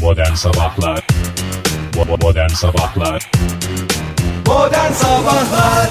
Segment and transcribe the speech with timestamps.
[0.00, 1.06] Modern Sabahlar
[2.22, 3.30] Modern Sabahlar
[4.46, 5.90] Modern Sabahlar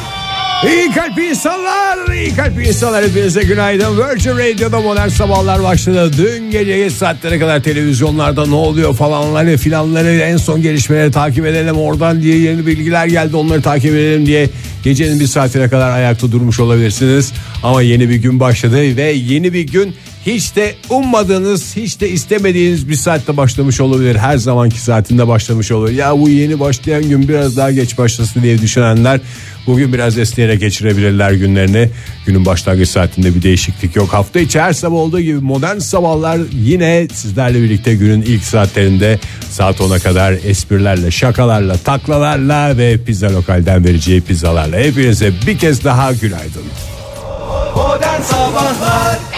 [0.67, 3.97] İyi kalp insanlar, iyi kalp insanlar hepinize günaydın.
[3.97, 6.11] Virgin Radio'da modern sabahlar başladı.
[6.17, 11.77] Dün gece geç saatlere kadar televizyonlarda ne oluyor falanları filanları en son gelişmeleri takip edelim
[11.77, 14.49] oradan diye yeni bilgiler geldi onları takip edelim diye
[14.83, 17.33] gecenin bir saatine kadar ayakta durmuş olabilirsiniz.
[17.63, 19.95] Ama yeni bir gün başladı ve yeni bir gün
[20.25, 24.15] hiç de ummadığınız, hiç de istemediğiniz bir saatte başlamış olabilir.
[24.15, 25.97] Her zamanki saatinde başlamış olabilir.
[25.97, 29.19] Ya bu yeni başlayan gün biraz daha geç başlasın diye düşünenler
[29.67, 31.89] bugün biraz esneyerek geçirebilirler günlerini.
[32.25, 34.13] Günün başlangıç saatinde bir değişiklik yok.
[34.13, 39.79] Hafta içi her sabah olduğu gibi modern sabahlar yine sizlerle birlikte günün ilk saatlerinde saat
[39.79, 46.63] 10'a kadar esprilerle, şakalarla, taklalarla ve pizza lokalden vereceği pizzalarla hepinize bir kez daha günaydın.
[47.75, 49.28] Modern Sabahlar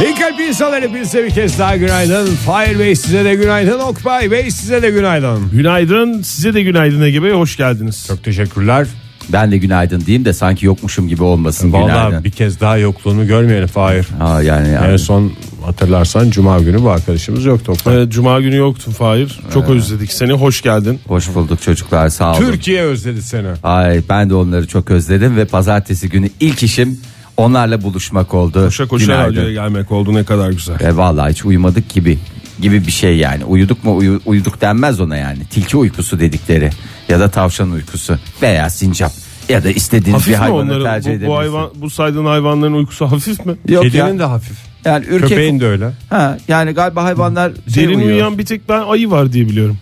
[0.00, 2.26] İyi kalp insanlar hepinize bir kez daha günaydın.
[2.26, 3.78] Fahir Bey size de günaydın.
[3.78, 5.50] Oktay Bey size de günaydın.
[5.52, 8.04] Günaydın size de günaydın Ege Bey hoş geldiniz.
[8.08, 8.86] Çok teşekkürler.
[9.32, 12.24] Ben de günaydın diyeyim de sanki yokmuşum gibi olmasın Vallahi günaydın.
[12.24, 14.06] bir kez daha yokluğunu görmeyelim Fahir.
[14.18, 14.92] Ha, yani, yani.
[14.92, 15.32] En son
[15.64, 17.72] hatırlarsan Cuma günü bu arkadaşımız yoktu.
[17.72, 17.96] Oktay.
[17.96, 19.40] Evet, Cuma günü yoktun Fahir.
[19.54, 21.00] Çok özledik seni hoş geldin.
[21.08, 22.38] Hoş bulduk çocuklar sağ olun.
[22.38, 23.48] Türkiye özledi seni.
[23.62, 27.00] Ay ben de onları çok özledim ve pazartesi günü ilk işim
[27.36, 28.64] onlarla buluşmak oldu.
[28.64, 29.30] Koşa koşa Günaydın.
[29.36, 30.80] radyoya gelmek oldu ne kadar güzel.
[30.80, 32.18] E, vallahi hiç uyumadık gibi
[32.60, 33.44] gibi bir şey yani.
[33.44, 35.44] Uyuduk mu uyu- uyuduk denmez ona yani.
[35.50, 36.70] Tilki uykusu dedikleri
[37.08, 39.12] ya da tavşan uykusu veya sincap
[39.48, 43.06] ya da istediğiniz Hafif bir hayvanı onları tercih bu, bu, hayvan, bu saydığın hayvanların uykusu
[43.06, 43.54] hafif mi?
[43.68, 44.18] Yok Kedinin ya.
[44.18, 44.56] de hafif.
[44.84, 45.90] Yani ürkek Köpeğin de öyle.
[46.10, 48.10] Ha, yani galiba hayvanlar şey Derin uyuyor.
[48.10, 49.76] uyuyan bir tek ben ayı var diye biliyorum.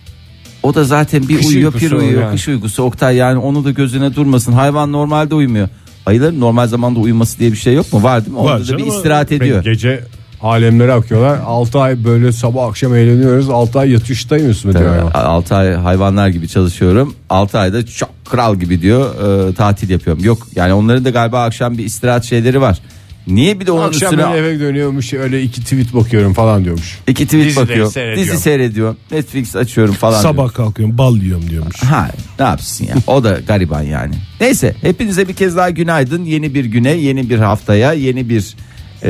[0.63, 2.31] O da zaten bir Kış uyuyor bir uyuyor yani.
[2.35, 5.69] kış uykusu Oktay yani onu da gözüne durmasın hayvan normalde uyumuyor.
[6.05, 8.03] Ayıların normal zamanda uyuması diye bir şey yok mu?
[8.03, 8.43] Var değil mi?
[8.43, 9.63] Var Orada da canım bir ama istirahat ediyor.
[9.63, 10.03] Gece
[10.41, 11.39] alemlere akıyorlar.
[11.45, 13.49] 6 ay böyle sabah akşam eğleniyoruz.
[13.49, 14.95] 6 ay yatıştayız mı diyor.
[14.95, 15.13] ya.
[15.13, 17.15] 6 ay hayvanlar gibi çalışıyorum.
[17.29, 19.15] 6 ayda çok kral gibi diyor
[19.49, 20.23] e, tatil yapıyorum.
[20.23, 22.79] Yok yani onların da galiba akşam bir istirahat şeyleri var.
[23.27, 26.99] Niye bir de onun Akşam üstüne ben eve dönüyormuş öyle iki tweet bakıyorum falan diyormuş.
[27.07, 27.91] iki tweet Dizi de bakıyor.
[27.91, 28.27] seyrediyor.
[28.27, 28.95] Dizi seyrediyor.
[29.11, 30.21] Netflix açıyorum falan.
[30.23, 30.33] diyor.
[30.33, 31.83] Sabah kalkıyorum bal yiyorum diyormuş.
[31.83, 34.15] Ha ne yapsın ya o da gariban yani.
[34.41, 36.25] Neyse hepinize bir kez daha günaydın.
[36.25, 38.55] Yeni bir güne yeni bir haftaya yeni bir
[39.03, 39.09] e,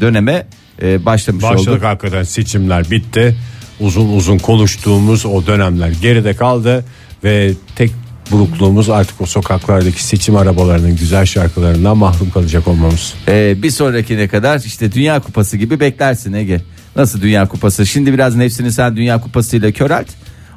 [0.00, 0.46] döneme
[0.82, 1.82] e, başlamış Başladık olduk.
[1.84, 3.36] hakikaten seçimler bitti.
[3.80, 6.84] Uzun uzun konuştuğumuz o dönemler geride kaldı
[7.24, 7.90] ve tek
[8.30, 13.14] burukluğumuz artık o sokaklardaki seçim arabalarının güzel şarkılarından mahrum kalacak olmamız.
[13.28, 16.60] E, bir sonrakine kadar işte Dünya Kupası gibi beklersin Ege.
[16.96, 17.86] Nasıl Dünya Kupası?
[17.86, 20.06] Şimdi biraz nefsini sen Dünya Kupası ile körelt.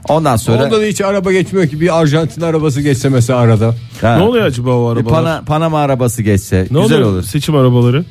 [0.10, 3.76] Ondan sonra Onda da hiç araba geçmiyor ki bir Arjantin arabası geçse mesela arada.
[4.02, 5.24] Ha, Ne oluyor acaba o bir arabalar?
[5.24, 7.24] Pana- Panama arabası geçse ne güzel oluyor olur.
[7.24, 8.06] seçim arabaları?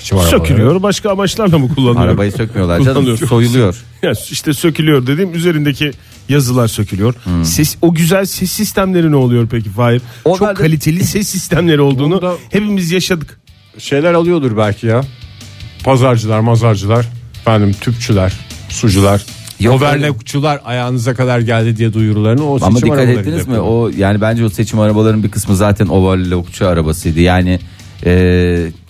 [0.00, 0.38] Seçim arabaları.
[0.38, 2.04] Sökülüyor başka amaçlarla mı kullanılıyor?
[2.08, 3.84] Arabayı sökmüyorlar canım soyuluyor.
[4.02, 5.90] Ya işte sökülüyor dediğim üzerindeki
[6.28, 7.14] yazılar sökülüyor.
[7.24, 7.44] Hmm.
[7.44, 10.02] Ses o güzel ses sistemleri ne oluyor peki Fahir?
[10.24, 13.40] Onlar Çok da- kaliteli ses sistemleri olduğunu da- hepimiz yaşadık.
[13.78, 15.00] Şeyler alıyordur belki ya.
[15.84, 17.06] Pazarcılar, mazarcılar,
[17.40, 18.32] efendim tüpçüler,
[18.68, 19.26] sucular.
[19.60, 23.58] Yok, Overlockçular ayağınıza kadar geldi diye duyurularını o Ama dikkat ettiniz mi?
[23.58, 27.20] O yani bence o seçim arabaların bir kısmı zaten overlockçu arabasıydı.
[27.20, 27.60] Yani
[28.06, 28.12] e,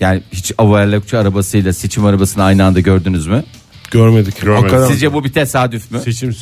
[0.00, 3.44] yani hiç overlockçu arabasıyla seçim arabasını aynı anda gördünüz mü?
[3.91, 4.41] Görmedik.
[4.41, 4.65] Görmedik.
[4.65, 4.93] Hakikaten.
[4.93, 6.00] Sizce bu bir tesadüf mü?
[6.04, 6.34] Seçim e,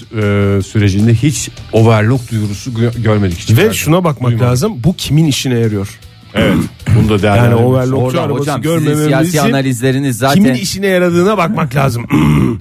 [0.63, 3.57] sürecinde hiç overlock duyurusu gö- görmedik hiç.
[3.59, 4.73] Ve şuna bakmak lazım.
[4.85, 5.99] Bu kimin işine yarıyor?
[6.35, 6.57] Evet.
[6.97, 7.67] Bunu da Yani değerlendirmek.
[7.67, 12.07] overlockçu Orada arabası hocam sizin siyasi görmememizin analizleriniz zaten kimin işine yaradığına bakmak lazım.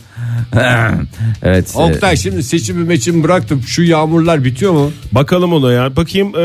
[1.44, 1.76] evet.
[1.76, 3.62] e, Oktay şimdi seçimi meçimi bıraktım.
[3.68, 4.92] Şu yağmurlar bitiyor mu?
[5.12, 5.96] Bakalım ona ya.
[5.96, 6.40] Bakayım e,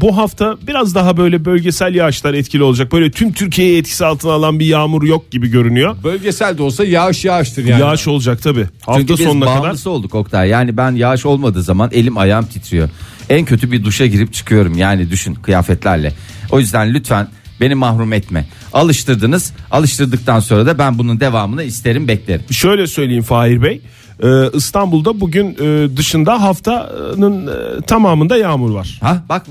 [0.00, 2.92] bu hafta biraz daha böyle bölgesel yağışlar etkili olacak.
[2.92, 5.96] Böyle tüm Türkiye'yi etkisi altına alan bir yağmur yok gibi görünüyor.
[6.04, 7.80] Bölgesel de olsa yağış yağıştır yani.
[7.80, 8.66] Yağış olacak tabi.
[8.80, 9.62] Hafta Çünkü biz sonuna kadar.
[9.62, 10.48] bağımlısı olduk Oktay.
[10.48, 12.88] Yani ben yağış olmadığı zaman elim ayağım titriyor.
[13.28, 16.12] En kötü bir duşa girip çıkıyorum yani düşün kıyafetlerle.
[16.50, 17.28] O yüzden lütfen
[17.60, 18.44] beni mahrum etme.
[18.72, 19.52] Alıştırdınız.
[19.70, 22.42] Alıştırdıktan sonra da ben bunun devamını isterim beklerim.
[22.50, 23.80] Şöyle söyleyeyim Fahir Bey.
[24.22, 28.98] E, İstanbul'da bugün e, dışında haftanın e, tamamında yağmur var.
[29.02, 29.46] Ha bak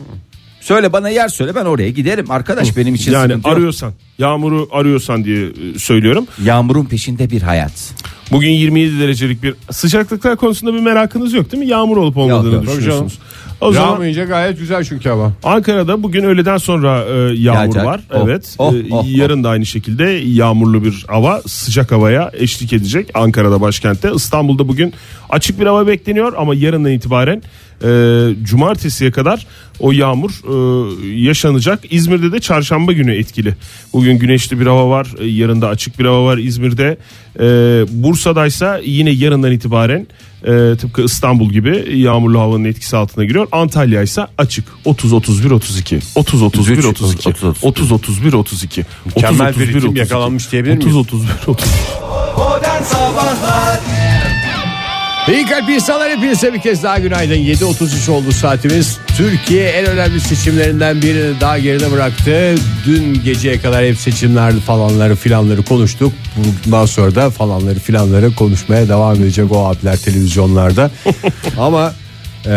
[0.61, 3.57] söyle bana yer söyle ben oraya giderim arkadaş benim için Yani sıkıntı yok.
[3.57, 6.27] arıyorsan, yağmuru arıyorsan diye e, söylüyorum.
[6.43, 7.93] Yağmurun peşinde bir hayat.
[8.31, 11.69] Bugün 27 derecelik bir sıcaklıklar konusunda bir merakınız yok değil mi?
[11.69, 12.73] Yağmur olup olmadığını Yok, yok.
[12.75, 13.19] düşünüyorsunuz.
[13.61, 15.31] O zaman Yağmayınca gayet güzel çünkü hava.
[15.43, 17.85] Ankara'da bugün öğleden sonra e, yağmur Yağacak.
[17.85, 18.01] var.
[18.13, 18.55] Oh, evet.
[18.57, 19.05] oh, E, oh, oh.
[19.07, 24.11] yarın da aynı şekilde yağmurlu bir hava, sıcak havaya eşlik edecek Ankara'da başkentte.
[24.15, 24.93] İstanbul'da bugün
[25.29, 27.41] açık bir hava bekleniyor ama yarından itibaren
[27.83, 27.89] e,
[28.43, 29.45] cumartesiye kadar
[29.79, 31.79] o yağmur e, yaşanacak.
[31.89, 33.53] İzmir'de de çarşamba günü etkili.
[33.93, 36.97] Bugün güneşli bir hava var, e, yarın da açık bir hava var İzmir'de.
[37.39, 37.45] E,
[38.13, 40.07] Bursa'daysa yine yarından itibaren
[40.43, 43.47] e, tıpkı İstanbul gibi yağmurlu havanın etkisi altına giriyor.
[43.51, 44.65] Antalya ise açık.
[44.85, 45.99] 30 31 32.
[46.15, 47.29] 30 31 32.
[47.29, 48.85] 30, 30 31 32.
[49.05, 51.05] Mükemmel bir ritim yakalanmış diyebilir 30 miyiz?
[51.47, 51.69] 31 32.
[52.37, 53.79] Modern Sabahlar
[55.27, 57.35] İyi kalp insanlar hepinize bir kez daha günaydın.
[57.35, 58.97] 7.33 oldu saatimiz.
[59.17, 62.55] Türkiye en önemli seçimlerinden birini daha geride bıraktı.
[62.85, 66.13] Dün geceye kadar hep seçimler falanları filanları konuştuk.
[66.65, 70.91] Bundan sonra da falanları filanları konuşmaya devam edecek o abiler televizyonlarda.
[71.57, 71.93] Ama
[72.45, 72.49] e,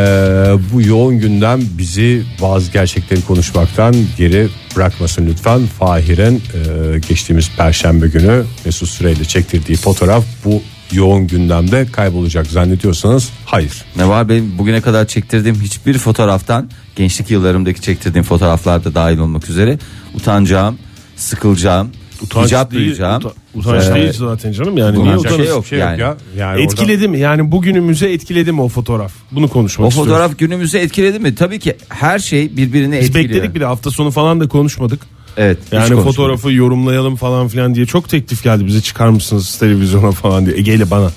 [0.72, 5.66] bu yoğun gündem bizi bazı gerçekleri konuşmaktan geri bırakmasın lütfen.
[5.66, 13.84] Fahir'in e, geçtiğimiz perşembe günü Mesut Süreyle çektirdiği fotoğraf bu yoğun gündemde kaybolacak zannediyorsanız hayır.
[13.96, 19.78] Ne var benim bugüne kadar çektirdiğim hiçbir fotoğraftan gençlik yıllarımdaki çektirdiğim fotoğraflarda dahil olmak üzere
[20.14, 20.78] utanacağım,
[21.16, 21.90] sıkılacağım,
[22.22, 23.22] Utanç icap değil, duyacağım.
[23.22, 25.04] uta- utanç Ee, değil zaten canım yani.
[25.04, 25.62] Niye şey yok.
[25.64, 26.00] Bir şey yok yani.
[26.00, 26.16] ya.
[26.36, 27.18] Yani Etkiledi mi?
[27.18, 29.12] Yani bugünümüze etkiledi mi o fotoğraf?
[29.32, 30.12] Bunu konuşmak O istiyoruz.
[30.12, 31.34] fotoğraf günümüzü etkiledi mi?
[31.34, 33.30] Tabii ki her şey birbirini Biz etkiliyor.
[33.30, 35.00] bekledik bir de hafta sonu falan da konuşmadık.
[35.36, 35.58] Evet.
[35.72, 40.56] Yani fotoğrafı yorumlayalım falan filan diye çok teklif geldi bize çıkar mısınız televizyona falan diye
[40.56, 41.10] Ege ile bana.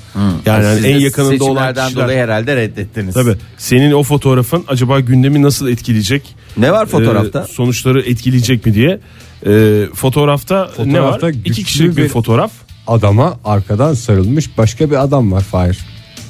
[0.45, 1.95] Yani hani Siz en yakınında olan kişiler.
[2.03, 3.13] dolayı herhalde reddettiniz.
[3.13, 6.35] Tabii senin o fotoğrafın acaba gündemi nasıl etkileyecek?
[6.57, 7.41] Ne var fotoğrafta?
[7.49, 8.99] Ee, sonuçları etkileyecek mi diye.
[9.45, 11.11] Ee, fotoğrafta, ne var?
[11.13, 12.51] Fotoğrafta İki güçlü kişilik bir bir- fotoğraf.
[12.87, 15.77] Adama arkadan sarılmış başka bir adam var Fahir.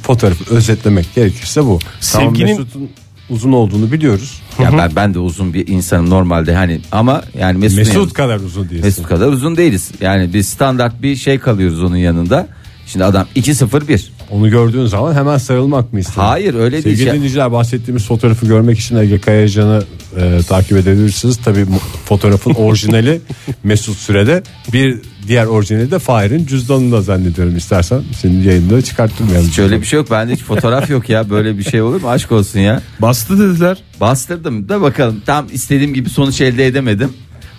[0.01, 1.80] Fotoğrafı özetlemek gerekirse bu.
[2.13, 2.89] Tamam, Sevginin- Mesut'un
[3.30, 4.42] uzun olduğunu biliyoruz.
[4.60, 8.64] Ya ben ben de uzun bir insanım normalde hani ama yani Mesut yanında- kadar uzun
[8.70, 8.86] değilsin.
[8.86, 9.92] Mesut kadar uzun değiliz.
[10.02, 12.48] Yani biz standart bir şey kalıyoruz onun yanında.
[12.86, 14.10] Şimdi adam 2-0-1.
[14.31, 16.22] Onu gördüğün zaman hemen sarılmak mı istiyorsun?
[16.22, 16.98] Hayır öyle değil.
[16.98, 19.84] Sevgili dinleyiciler bahsettiğimiz fotoğrafı görmek için Ege Kayacan'ı
[20.18, 21.38] e, takip edebilirsiniz.
[21.38, 23.22] Tabii bu fotoğrafın orijinali
[23.64, 24.44] Mesut Süre'de
[24.74, 24.98] bir
[25.28, 28.02] diğer orijinali de Fahir'in cüzdanında zannediyorum istersen.
[28.22, 29.52] Senin yayında çıkarttırmayalım.
[29.52, 30.12] Şöyle bir şey yok.
[30.12, 31.30] Bende hiç fotoğraf yok ya.
[31.30, 32.10] Böyle bir şey olur mu?
[32.10, 32.81] Aşk olsun ya.
[33.00, 33.78] Bastı dediler.
[34.02, 35.22] Bastırdım da bakalım.
[35.26, 37.10] Tam istediğim gibi sonuç elde edemedim.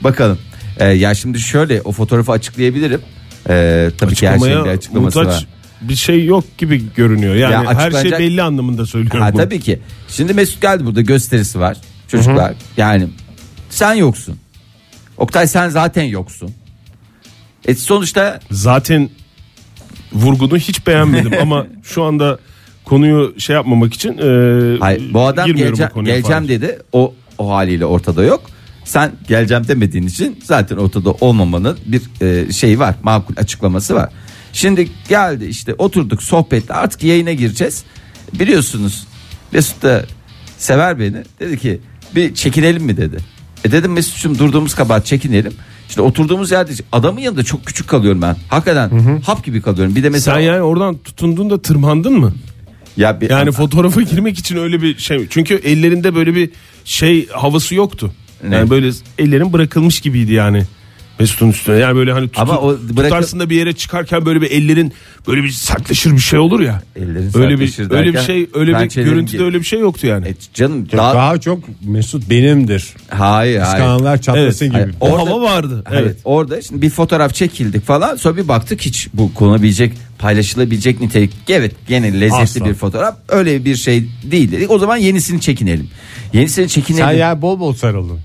[0.01, 0.39] Bakalım.
[0.79, 3.01] Ee, ya şimdi şöyle o fotoğrafı açıklayabilirim.
[3.49, 5.47] Ee, tabii ki her şeyin bir Açıklamaya açıklaması muhtaç var.
[5.81, 7.35] Bir şey yok gibi görünüyor.
[7.35, 9.21] Yani Ya her şey belli anlamında söylüyorum.
[9.21, 9.43] Ha, bunu.
[9.43, 9.79] tabii ki.
[10.09, 11.77] Şimdi Mesut geldi burada gösterisi var.
[12.09, 13.09] Çocuklar yani
[13.71, 14.37] sen yoksun.
[15.17, 16.51] Oktay sen zaten yoksun.
[17.65, 19.11] E sonuçta Zaten
[20.13, 22.39] vurgunu hiç beğenmedim ama şu anda
[22.85, 26.49] konuyu şey yapmamak için e, hayır, bu adam gelece- konuya geleceğim falan.
[26.49, 26.79] dedi.
[26.93, 28.43] O o haliyle ortada yok.
[28.85, 32.95] Sen geleceğim demediğin için zaten ortada olmamanın bir e, şeyi var.
[33.03, 34.11] Makul açıklaması var.
[34.53, 37.85] Şimdi geldi işte oturduk sohbetle artık yayına gireceğiz.
[38.33, 39.07] Biliyorsunuz
[39.53, 40.05] Mesut da
[40.59, 41.23] sever beni.
[41.41, 41.81] Dedi ki
[42.17, 43.17] bir çekinelim mi dedi.
[43.65, 45.53] E dedim Mesut'cum durduğumuz kabahat çekinelim.
[45.89, 48.37] İşte oturduğumuz yerde adamın yanında çok küçük kalıyorum ben.
[48.49, 48.91] Hakikaten
[49.27, 49.97] hap gibi kalıyorum.
[49.97, 52.35] Bir de mesela Sen yani oradan tutundun da tırmandın mı?
[52.97, 55.27] ya bir, Yani fotoğrafa girmek için öyle bir şey.
[55.31, 56.51] Çünkü ellerinde böyle bir
[56.85, 58.13] şey havası yoktu.
[58.49, 58.57] Ne?
[58.57, 60.65] Yani böyle ellerin bırakılmış gibiydi yani.
[61.21, 61.77] Mesut'un üstüne.
[61.77, 64.93] Yani böyle hani tutu, Ama o bırakı- tutarsın da bir yere çıkarken böyle bir ellerin
[65.29, 66.83] böyle bir sertleşir bir şey olur ya.
[66.97, 69.45] Ellerin öyle bir sertleşir öyle bir derken şey öyle bir pençelerin görüntüde gibi.
[69.45, 70.29] öyle bir şey yoktu yani.
[70.29, 72.89] E canım Daha, daha, çok Mesut benimdir.
[73.09, 73.61] hayır hayır.
[73.61, 74.75] Kıskananlar çatlasın Evet.
[74.75, 74.83] gibi.
[74.83, 75.85] Hayır, O Orada- hava vardı.
[75.91, 76.03] Evet.
[76.05, 76.17] Evet.
[76.25, 81.73] Orada şimdi bir fotoğraf çekildik falan sonra bir baktık hiç bu konabilecek paylaşılabilecek nitelik evet
[81.89, 82.65] gene lezzetli Asla.
[82.65, 85.89] bir fotoğraf öyle bir şey değil dedik o zaman yenisini çekinelim.
[86.33, 87.05] Yenisini çekinelim.
[87.07, 88.19] Sen ya bol bol sarıldın.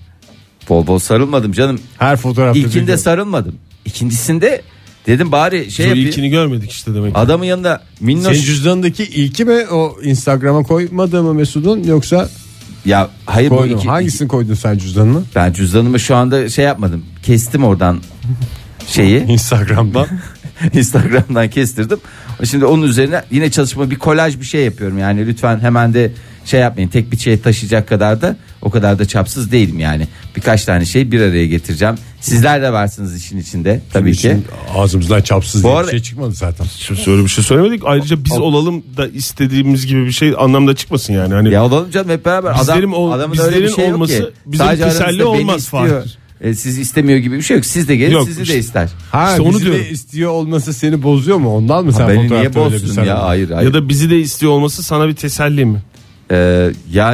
[0.69, 1.79] Bol bol sarılmadım canım.
[1.97, 2.59] Her fotoğrafta.
[2.59, 3.55] İlkinde sarılmadım.
[3.85, 4.61] İkincisinde
[5.07, 6.07] dedim bari şey Şu yapayım.
[6.07, 7.13] ilkini görmedik işte demek.
[7.13, 7.19] ki.
[7.19, 12.29] Adamın yanında minnoş Senin cüzdanındaki ilki mi o Instagram'a koymadı mı Mesut'un yoksa
[12.85, 13.77] ya hayır bu koydun?
[13.77, 15.19] iki, Hangisini koydun sen cüzdanına?
[15.35, 17.05] ben cüzdanımı şu anda şey yapmadım.
[17.23, 17.99] Kestim oradan
[18.87, 19.19] şeyi.
[19.27, 20.07] Instagram'dan.
[20.73, 21.99] Instagram'dan kestirdim.
[22.43, 24.97] Şimdi onun üzerine yine çalışma bir kolaj bir şey yapıyorum.
[24.99, 26.11] Yani lütfen hemen de
[26.45, 26.89] şey yapmayın.
[26.89, 30.07] Tek bir şey taşıyacak kadar da o kadar da çapsız değilim yani.
[30.35, 31.95] Birkaç tane şey bir araya getireceğim.
[32.21, 34.17] Sizler de varsınız işin içinde tabii ki.
[34.17, 36.65] için ağzımızdan çapsız Bu diye bir arada- şey çıkmadı zaten.
[36.79, 37.81] Şimdi öyle bir şey söylemedik.
[37.85, 41.33] Ayrıca biz olalım da istediğimiz gibi bir şey anlamda çıkmasın yani.
[41.33, 42.49] Hani Ya olalım canım hep beraber.
[42.51, 44.25] Adam, Bizlerin ol- adamın öyle bir bizlerin şey yok olması ki.
[44.45, 45.67] bizim Sadece teselli olmaz.
[45.69, 46.17] Fahir.
[46.41, 47.65] E, sizi istemiyor gibi bir şey yok.
[47.65, 48.53] Siz de gelin Yok, sizi işte.
[48.53, 48.89] de ister.
[49.11, 49.85] Ha İşte onu bizi de diyorum.
[49.91, 51.55] istiyor olması seni bozuyor mu?
[51.55, 53.67] Ondan mı sen Beni niye bir bozsun ya hayır hayır.
[53.67, 55.81] ya da bizi de istiyor olması sana bir teselli mi?
[56.31, 57.11] Ee, ya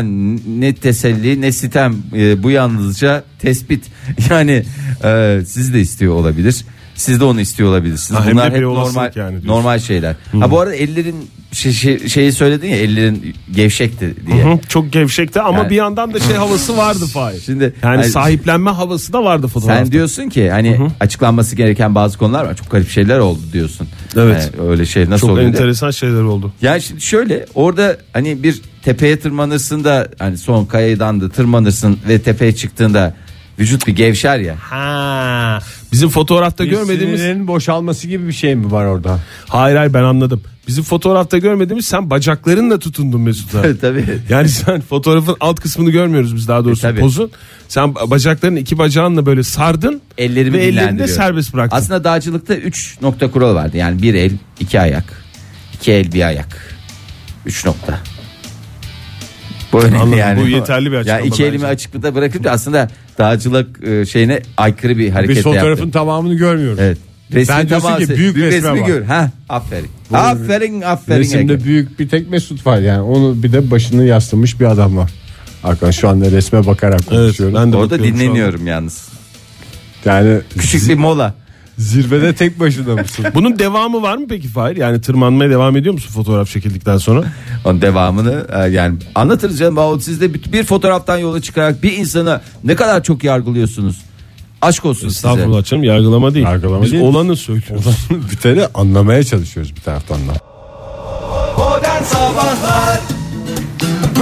[0.60, 3.86] ne teselli ne sitem Ee, bu yalnızca tespit.
[4.30, 4.64] Yani
[5.04, 6.66] e, siz de istiyor olabilir
[6.96, 8.20] Siz de onu istiyor olabilirsiniz.
[8.22, 9.48] Ha, hem Bunlar de hep bir olasılık normal yani diyorsun.
[9.50, 10.16] normal şeyler.
[10.40, 14.44] Ha bu arada ellerin şey, şey- şeyi söyledin ya ellerin gevşekti diye.
[14.46, 17.40] Hı, Çok gevşekti ama Yani- bir yandan da şey havası vardı Fahir.
[17.42, 19.84] Şimdi yani hani- sahiplenme havası da vardı fotoğrafta.
[19.84, 22.56] Sen diyorsun ki hani açıklanması gereken bazı konular var.
[22.56, 23.88] Çok garip şeyler oldu diyorsun.
[24.18, 24.52] Evet.
[24.58, 25.48] Yani öyle şey nasıl Çok oluyor?
[25.48, 25.52] diye.
[25.62, 26.54] enteresan şeyler oldu.
[26.62, 32.20] Ya şimdi şöyle orada hani bir tepeye tırmanırsın da hani son kayadan da tırmanırsın ve
[32.22, 33.14] tepeye çıktığında
[33.60, 34.56] vücut bir gevşer ya.
[34.60, 35.60] Ha.
[35.92, 39.20] Bizim fotoğrafta görmediğimiz Sinirlerin boşalması gibi bir şey mi var orada?
[39.48, 40.42] Hayır hayır ben anladım.
[40.68, 43.62] Bizim fotoğrafta görmediğimiz sen bacaklarınla tutundun Mesut'a.
[43.82, 44.06] Tabii.
[44.30, 47.00] Yani sen fotoğrafın alt kısmını görmüyoruz biz daha doğrusu E, tabii.
[47.00, 47.32] pozun.
[47.68, 51.16] Sen bacakların iki bacağınla böyle sardın Ellerimi ve ellerini de dinlendiriyorum.
[51.16, 51.78] serbest bıraktın.
[51.78, 53.78] Aslında dağcılıkta 3 nokta kural vardı.
[53.78, 55.24] Yani bir el, iki ayak.
[55.74, 56.76] iki el, bir ayak.
[57.46, 58.00] 3 nokta.
[59.74, 60.42] Bu önemli Anladım, yani.
[60.42, 61.68] bu yeterli bir açıklama Yani iki elimi bence.
[61.68, 65.92] açıkta bırakıp da aslında dağcılık e, şeyine aykırı bir hareket Biz de fotoğrafın yaptı.
[65.92, 66.80] tamamını görmüyoruz.
[66.82, 66.98] Evet.
[67.34, 68.88] Resmi Sen diyorsun ki büyük resme bak.
[68.88, 69.02] gör.
[69.04, 69.88] Ha, aferin.
[70.14, 71.20] Aferin, aferin.
[71.20, 71.64] Resimde Ege.
[71.64, 75.12] büyük bir tek Mesut var yani onu bir de başını yaslamış bir adam var.
[75.62, 77.56] Hakan şu anda resme bakarak Evet, konuşuyorum.
[77.56, 79.08] ben de Orada dinleniyorum yalnız.
[80.06, 81.34] Yani Küçük bir mola.
[81.82, 83.26] Zirvede tek başına mısın?
[83.36, 84.76] Bunun devamı var mı peki Fahir?
[84.78, 87.24] Yani tırmanmaya devam ediyor musun fotoğraf çekildikten sonra?
[87.66, 89.78] Onun devamını e, yani anlatırız canım.
[89.78, 94.02] Ama Siz de bir, bir fotoğraftan yola çıkarak bir insana ne kadar çok yargılıyorsunuz.
[94.62, 95.28] Aşk olsun size.
[95.28, 96.46] Estağfurullah canım yargılama değil.
[96.46, 97.04] Yargılama Biz değil.
[97.04, 97.86] olanı söylüyoruz.
[98.32, 100.34] Biteni anlamaya çalışıyoruz bir taraftan da.
[101.58, 103.00] Modern Sabahlar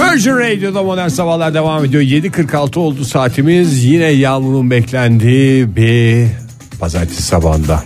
[0.00, 2.02] Virgin Radio'da modern sabahlar devam ediyor.
[2.02, 3.84] 7.46 oldu saatimiz.
[3.84, 6.26] Yine yağmurun beklendiği bir
[6.80, 7.82] pazartesi sabahında.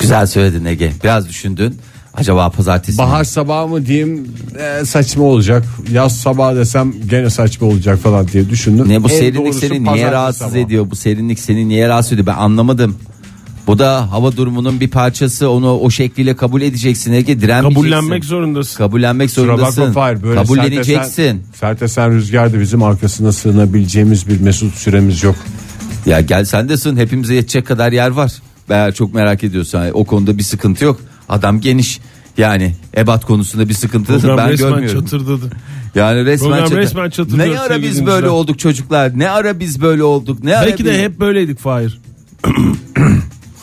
[0.00, 0.92] Güzel söyledin Ege.
[1.04, 1.78] Biraz düşündün.
[2.14, 3.06] Acaba pazartesi mi?
[3.06, 4.28] Bahar sabahı mı diyeyim
[4.80, 5.64] e, saçma olacak.
[5.92, 8.88] Yaz sabahı desem gene saçma olacak falan diye düşündüm.
[8.88, 10.58] Ne bu En serinlik seni niye rahatsız sabahı.
[10.58, 10.90] ediyor?
[10.90, 12.26] Bu serinlik seni niye rahatsız ediyor?
[12.26, 12.96] Ben anlamadım.
[13.66, 15.50] Bu da hava durumunun bir parçası.
[15.50, 17.40] Onu o şekliyle kabul edeceksin Ege.
[17.40, 17.74] Direnmeyeceksin.
[17.90, 18.78] Kabullenmek zorundasın.
[18.78, 19.92] Kabullenmek Kusura bakma zorundasın.
[19.94, 20.92] Fahir, böyle Kabulleneceksin.
[20.94, 25.36] Sert esen, sert esen rüzgarda bizim arkasına sığınabileceğimiz bir mesut süremiz yok.
[26.06, 26.96] Ya gel sen de sığın.
[26.96, 28.32] Hepimize yetecek kadar yer var.
[28.70, 31.00] Eğer çok merak ediyorsan o konuda bir sıkıntı yok.
[31.28, 32.00] Adam geniş.
[32.38, 35.00] Yani ebat konusunda bir sıkıntı Program ben resmen görmüyorum.
[35.04, 35.50] çatırdadı.
[35.94, 36.78] Yani resmen, Program çatır.
[36.82, 39.18] resmen çatırıyor Ne ara biz böyle olduk çocuklar?
[39.18, 40.44] Ne ara biz böyle olduk?
[40.44, 41.98] Ne ara Belki biz- de hep böyleydik Fahir.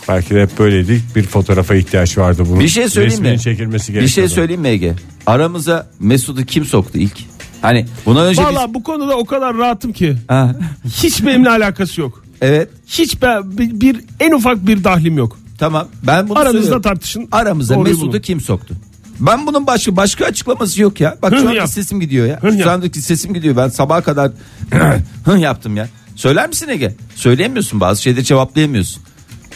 [0.10, 1.15] Belki de hep böyleydik.
[1.15, 2.60] Bir fotoğrafa ihtiyaç vardı bunun.
[2.60, 3.39] Bir şey söyleyeyim Resminin mi?
[3.41, 4.29] çekilmesi Bir gerekiyordu.
[4.29, 4.93] şey söyleyeyim mi Ege?
[5.25, 7.13] Aramıza Mesut'u kim soktu ilk?
[7.62, 8.48] Hani bundan önce biz...
[8.55, 10.15] Valla bu konuda o kadar rahatım ki.
[10.27, 10.55] Ha,
[10.86, 12.20] Hiç benimle alakası yok.
[12.41, 15.38] Evet Hiç ben, bir, bir- en ufak bir dahlim yok.
[15.57, 16.81] tamam ben bunu Aranızda söylüyorum.
[16.81, 17.27] tartışın.
[17.31, 18.19] Aramıza Doğruyu Mesut'u bulun.
[18.21, 18.75] kim soktu?
[19.19, 21.17] Ben bunun başka başka açıklaması yok ya.
[21.21, 21.69] Bak şu anda yap.
[21.69, 22.39] sesim gidiyor ya.
[22.41, 23.55] Hıh Şu andaki sesim gidiyor.
[23.57, 24.31] Ben sabaha kadar
[25.25, 25.88] hıh yaptım ya.
[26.15, 26.95] Söyler misin Ege?
[27.15, 29.03] Söyleyemiyorsun bazı şeyleri cevaplayamıyorsun.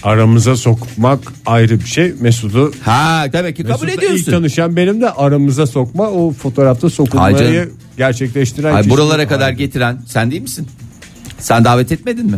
[0.03, 2.13] Aramıza sokmak ayrı bir şey.
[2.19, 4.31] Mesut'u Ha demek ki kabul Mesut'la ilk ediyorsun.
[4.31, 7.69] tanışan benim de aramıza sokma o fotoğrafta sokulmayı canım.
[7.97, 8.89] gerçekleştiren Ay kişi.
[8.95, 10.67] buralara kadar getiren sen değil misin?
[11.39, 12.37] Sen davet etmedin mi?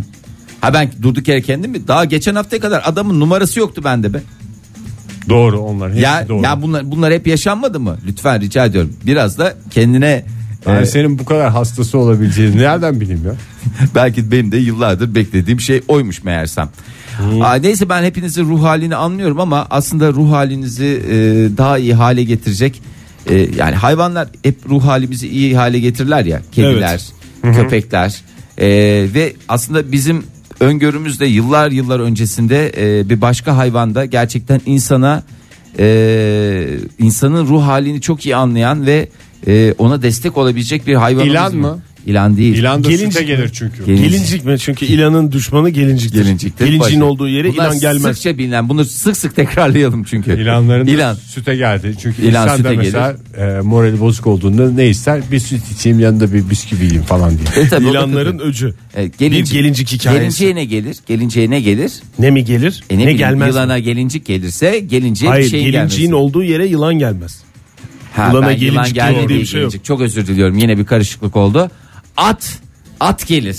[0.68, 1.88] Ha ben durduk yere kendim mi?
[1.88, 4.22] Daha geçen haftaya kadar adamın numarası yoktu bende be.
[5.30, 6.44] Doğru onlar hepsi Ya doğru.
[6.44, 7.98] ya bunlar bunlar hep yaşanmadı mı?
[8.08, 8.94] Lütfen rica ediyorum.
[9.06, 10.26] Biraz da kendine
[10.66, 13.34] Yani e, senin bu kadar hastası olabileceğini nereden bileyim ya?
[13.96, 16.70] belki benim de yıllardır beklediğim şey oymuş meğersem.
[17.42, 21.14] Aa, neyse ben hepinizin ruh halini anlıyorum ama aslında ruh halinizi e,
[21.58, 22.82] daha iyi hale getirecek
[23.30, 27.02] e, yani hayvanlar hep ruh halimizi iyi hale getirirler ya kediler,
[27.42, 28.22] köpekler
[28.58, 28.68] E,
[29.14, 30.24] ve aslında bizim
[30.60, 35.24] öngörümüzde yıllar yıllar öncesinde e, bir başka hayvanda gerçekten insana
[35.80, 39.10] e, insanın ruh halini çok iyi anlayan ve
[39.48, 41.80] e, ona destek olabilecek bir hayvanımız İlan mı?
[42.08, 42.56] İlan değil.
[42.58, 43.28] İlan da Gelincik süte mi?
[43.28, 43.86] gelir çünkü.
[43.86, 44.60] Gelin- Gelincik mi?
[44.60, 46.24] Çünkü ilanın düşmanı gelinciktir.
[46.24, 46.66] Gelinciktir.
[46.66, 47.06] Gelinciğin Başka.
[47.06, 48.16] olduğu yere Bunlar ilan gelmez.
[48.16, 48.70] Sıkça bilinen.
[48.70, 50.42] Bunu sık sık tekrarlayalım çünkü.
[50.42, 51.16] İlanların da İlan.
[51.16, 51.96] süte geldi.
[52.02, 55.22] Çünkü İlan insan da süte mesela e, morali bozuk olduğunda ne ister?
[55.32, 57.66] Bir süt içeyim yanında bir bisküvi yiyeyim falan diye.
[57.66, 58.74] E tabii, da İlanların öcü.
[58.98, 60.20] E, Bir gelincik hikayesi.
[60.20, 60.98] Gelinciye ne gelir?
[61.08, 61.92] Gelinciye ne gelir?
[62.20, 62.84] Ne mi gelir?
[62.90, 63.48] E ne, ne, bileyim, gelmez?
[63.48, 63.48] mi?
[63.48, 66.16] Yılana gelincik gelirse gelinciye Hayır bir şeyin gelinciğin gelmesi.
[66.16, 67.42] olduğu yere yılan gelmez.
[68.16, 69.72] Ha, yılana ben gelincik yılan geldi diye diye bir şey yok.
[69.72, 69.86] gelincik.
[69.86, 70.58] Çok özür diliyorum.
[70.58, 71.72] Yine bir karışıklık oldu.
[72.18, 72.60] At
[73.00, 73.58] at gelir.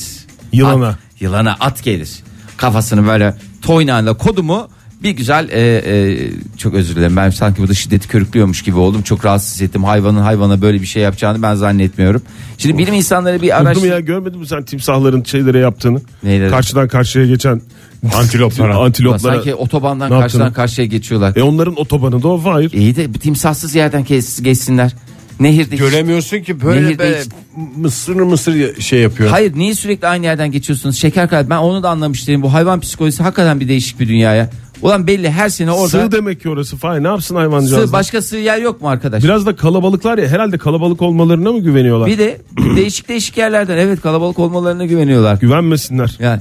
[0.52, 0.88] Yılana.
[0.88, 2.10] At, yılana at gelir.
[2.56, 4.68] Kafasını böyle toynağıyla kodu mu
[5.02, 9.24] bir güzel e, e, çok özür dilerim ben sanki burada şiddeti körüklüyormuş gibi oldum çok
[9.24, 12.22] rahatsız hissettim hayvanın hayvana böyle bir şey yapacağını ben zannetmiyorum
[12.58, 13.88] şimdi bilim insanları bir araç Araştır...
[13.88, 16.00] ya görmedin mi sen timsahların şeylere yaptığını?
[16.22, 16.50] Neyleri?
[16.50, 17.60] Karşıdan karşıya geçen
[18.14, 18.78] Antiloplara.
[18.84, 19.34] antiloplara.
[19.34, 22.72] sanki otobandan karşıdan karşıya geçiyorlar E onların otobanında o hayır.
[22.72, 24.04] iyi de timsahsız yerden
[24.42, 24.92] geçsinler
[25.40, 27.28] nehirde Göremiyorsun ki böyle Nehirde böyle hiç-
[27.76, 29.30] mısır mısır şey yapıyor.
[29.30, 30.96] Hayır niye sürekli aynı yerden geçiyorsunuz?
[30.96, 32.42] Şeker kalp ben onu da anlamış değilim.
[32.42, 34.50] Bu hayvan psikolojisi hakikaten bir değişik bir dünya ya.
[34.82, 37.90] Ulan belli her sene orada Sığ demek ki orası Fahir ne yapsın hayvancağız?
[37.90, 39.24] sığ, başka sığ yer yok mu arkadaş?
[39.24, 42.06] Biraz da kalabalıklar ya herhalde kalabalık olmalarına mı güveniyorlar?
[42.08, 42.40] Bir de
[42.76, 45.34] değişik değişik yerlerden evet kalabalık olmalarına güveniyorlar.
[45.36, 46.16] Güvenmesinler.
[46.20, 46.40] Yani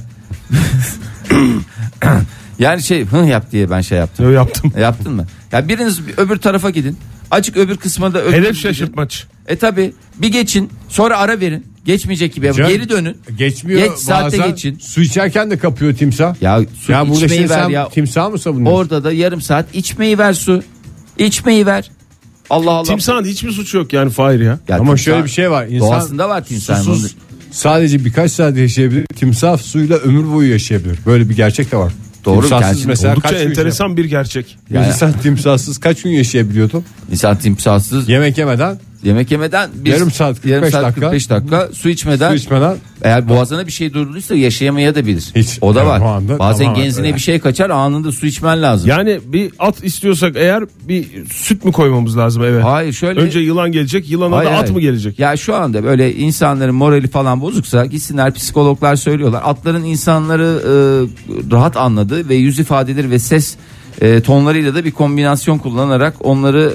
[2.58, 4.26] yani şey hı yap diye ben şey yaptım.
[4.26, 4.72] Yo, yaptım.
[4.80, 5.26] Yaptın mı?
[5.52, 6.96] Ya biriniz öbür tarafa gidin.
[7.30, 9.26] Açık öbür kısma da öbür Hedef şaşırtmaç.
[9.48, 11.66] E tabi bir geçin sonra ara verin.
[11.84, 12.58] Geçmeyecek gibi yapın.
[12.58, 13.16] Can- Geri dönün.
[13.38, 14.78] Geçmiyor Geç saatte bazen geçin.
[14.78, 16.42] Su içerken de kapıyor timsah.
[16.42, 17.88] Ya su ya burada içmeyi şimdi ver sen ya.
[17.88, 18.76] timsah mı savunuyorsun?
[18.78, 20.62] Orada da yarım saat içmeyi ver su.
[21.18, 21.90] İçmeyi ver.
[22.50, 22.84] Allah Allah.
[22.88, 24.58] Timsahın hiçbir suçu yok yani Fahir ya.
[24.68, 25.66] Ya Ama timsah- şöyle bir şey var.
[25.66, 26.82] İnsan Doğasında var timsahın.
[26.82, 27.14] susuz
[27.50, 29.06] sadece birkaç saat yaşayabilir.
[29.06, 30.98] Timsah suyla ömür boyu yaşayabilir.
[31.06, 31.92] Böyle bir gerçek de var.
[32.24, 34.58] Doğru, Timsahsız mesela Oldukça kaç gün enteresan bir gerçek.
[34.70, 36.82] Bir insan timsahsız kaç gün yaşayabiliyordu?
[37.12, 41.00] İnsan timsahsız Yemek yemeden, yemek yemeden bir, Yarım saat, 45 yarım saat, dakika.
[41.00, 45.30] 45 dakika su içmeden su içmeden eğer boğazına bir şey durduysa yaşayamaya da bilir.
[45.34, 45.58] Hiç.
[45.60, 46.00] o da var.
[46.00, 47.14] anda Bazen tamamen genzine öyle.
[47.16, 48.88] bir şey kaçar anında su içmen lazım.
[48.90, 52.60] Yani bir at istiyorsak eğer bir süt mü koymamız lazım eve?
[52.62, 54.74] Hayır şöyle Önce yılan gelecek yılana Hayır, da at hayır.
[54.74, 55.18] mı gelecek?
[55.18, 59.42] Ya şu anda böyle insanların morali falan bozuksa gitsinler psikologlar söylüyorlar.
[59.44, 60.72] Atların insanları e,
[61.52, 63.56] rahat anladığı ve yüz ifadeleri ve ses
[64.00, 66.72] e, tonlarıyla da bir kombinasyon kullanarak onları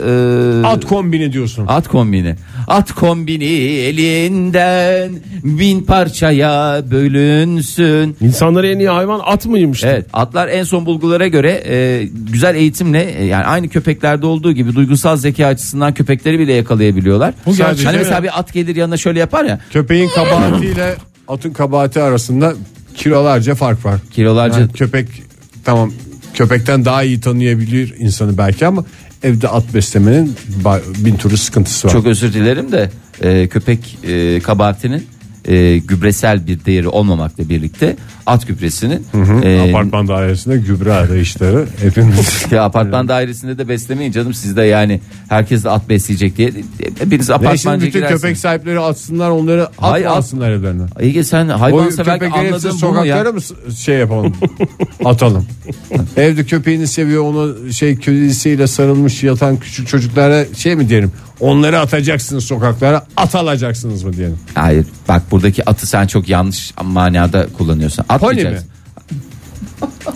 [0.64, 1.66] e, at kombini diyorsun.
[1.68, 2.36] At kombini.
[2.68, 5.12] At kombini elinden
[5.44, 8.16] bin parçaya bölünsün.
[8.22, 9.84] İnsanlara en iyi hayvan at mıymış?
[9.84, 14.76] Evet atlar en son bulgulara göre e, güzel eğitimle e, yani aynı köpeklerde olduğu gibi
[14.76, 17.34] duygusal zeka açısından köpekleri bile yakalayabiliyorlar.
[17.46, 18.04] Bu gerçek hani mi?
[18.04, 20.96] mesela bir at gelir yanına şöyle yapar ya Köpeğin kabahatiyle
[21.28, 22.54] atın kabahati arasında
[22.96, 24.00] kilolarca fark var.
[24.12, 25.08] kilolarca Yani köpek
[25.66, 25.92] tamam
[26.34, 28.86] köpekten daha iyi tanıyabilir insanı belki ama
[29.24, 30.36] evde at beslemenin
[30.98, 31.94] bin türlü sıkıntısı var.
[31.94, 32.90] çok özür dilerim de
[33.22, 35.08] e, köpek e, kabahatinin
[35.48, 37.96] e, gübresel bir değeri olmamakla birlikte
[38.26, 39.06] at gübresinin
[39.44, 42.46] e, Apartman dairesinde gübre arayışları hepimiz.
[42.52, 46.52] ya apartman dairesinde de beslemeyin canım sizde yani herkes de at besleyecek diye
[47.00, 48.22] hepiniz apartmanca bütün girersiniz.
[48.22, 50.84] köpek sahipleri atsınlar onları at at- alsınlar evlerine.
[51.00, 53.16] Ege sen O hayvan severken köpekleri hepsi anladığın bu mu ya?
[53.18, 54.34] sokaklara mı şey yapalım
[55.06, 55.46] atalım.
[56.18, 62.46] Evde köpeğini seviyor onu şey kedisiyle sarılmış yatan küçük çocuklara şey mi diyelim onları atacaksınız
[62.46, 64.40] sokaklara at alacaksınız mı diyelim.
[64.56, 68.06] Hayır bak buradaki atı sen çok yanlış manada kullanıyorsun.
[68.10, 68.70] At Pony diyeceksin.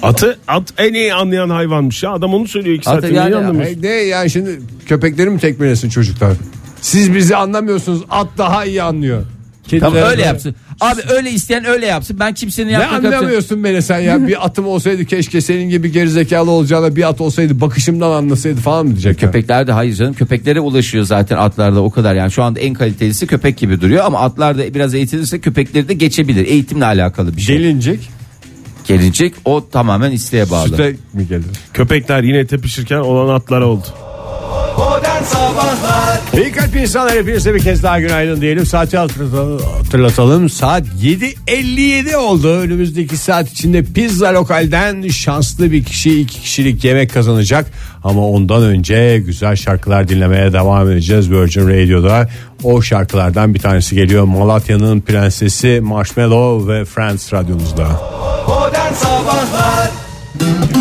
[0.04, 2.12] Atı at en iyi anlayan hayvanmış ya.
[2.12, 3.16] Adam onu söylüyor iki Atı saattir.
[3.16, 3.74] yani- niye anlamıyorsun?
[3.74, 6.34] Hey, ne yani şimdi köpekleri mi tekmelesin çocuklar?
[6.82, 9.24] Siz bizi anlamıyorsunuz at daha iyi anlıyor.
[9.70, 10.56] Tamam Kediler- öyle yapsın.
[10.82, 12.18] Abi öyle isteyen öyle yapsın.
[12.20, 13.06] Ben kimsenin Ne karışamam.
[13.06, 17.62] anlamıyorsun beni sen ya bir atım olsaydı keşke senin gibi gerizekalı olacağına bir at olsaydı
[17.62, 19.20] bakışımdan anlasaydı falan mı diyecek?
[19.20, 23.28] Köpekler de hayır canım köpeklere ulaşıyor zaten atlarda o kadar yani şu anda en kalitelisi
[23.28, 27.58] köpek gibi duruyor ama atlar da biraz eğitilirse köpekleri de geçebilir eğitimle alakalı bir şey.
[27.58, 28.10] Gelincik
[28.88, 30.70] Gelecek o tamamen isteğe bağlı.
[30.70, 31.46] süte mi gelir?
[31.74, 33.88] Köpekler yine tepişirken olan atlara oldu.
[35.18, 38.66] Modern Sabahlar İyi kalp insanlar hepinize bir kez daha günaydın diyelim.
[38.66, 40.50] Saati hatırlatalım.
[40.50, 42.48] Saat 7.57 oldu.
[42.48, 47.66] Önümüzdeki saat içinde pizza lokalden şanslı bir kişi iki kişilik yemek kazanacak.
[48.04, 52.30] Ama ondan önce güzel şarkılar dinlemeye devam edeceğiz Virgin Radio'da.
[52.64, 54.24] O şarkılardan bir tanesi geliyor.
[54.24, 57.88] Malatya'nın prensesi Marshmallow ve Friends radyonuzda.
[58.48, 59.90] Modern Sabahlar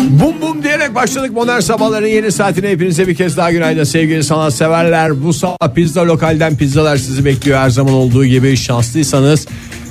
[0.09, 0.56] Bum bum
[0.87, 5.23] diyerek başladık modern sabahların yeni saatine hepinize bir kez daha günaydın sevgili sanatseverler.
[5.23, 9.47] Bu sabah pizza lokalden pizzalar sizi bekliyor her zaman olduğu gibi şanslıysanız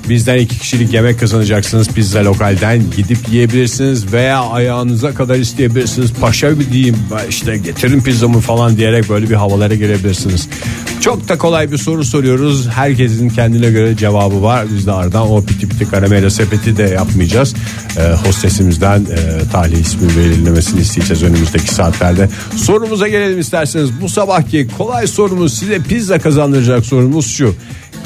[0.09, 6.73] bizden iki kişilik yemek kazanacaksınız pizza lokalden gidip yiyebilirsiniz veya ayağınıza kadar isteyebilirsiniz paşa bir
[6.73, 6.97] diyeyim
[7.29, 10.49] işte getirin pizzamı falan diyerek böyle bir havalara girebilirsiniz.
[11.01, 12.69] Çok da kolay bir soru soruyoruz.
[12.69, 14.67] Herkesin kendine göre cevabı var.
[14.75, 17.55] Biz de aradan o piti piti karamela sepeti de yapmayacağız.
[17.99, 22.29] Ee, hostesimizden e, talih ismi belirlemesini isteyeceğiz önümüzdeki saatlerde.
[22.57, 24.01] Sorumuza gelelim isterseniz.
[24.01, 27.55] Bu sabahki kolay sorumuz size pizza kazandıracak sorumuz şu.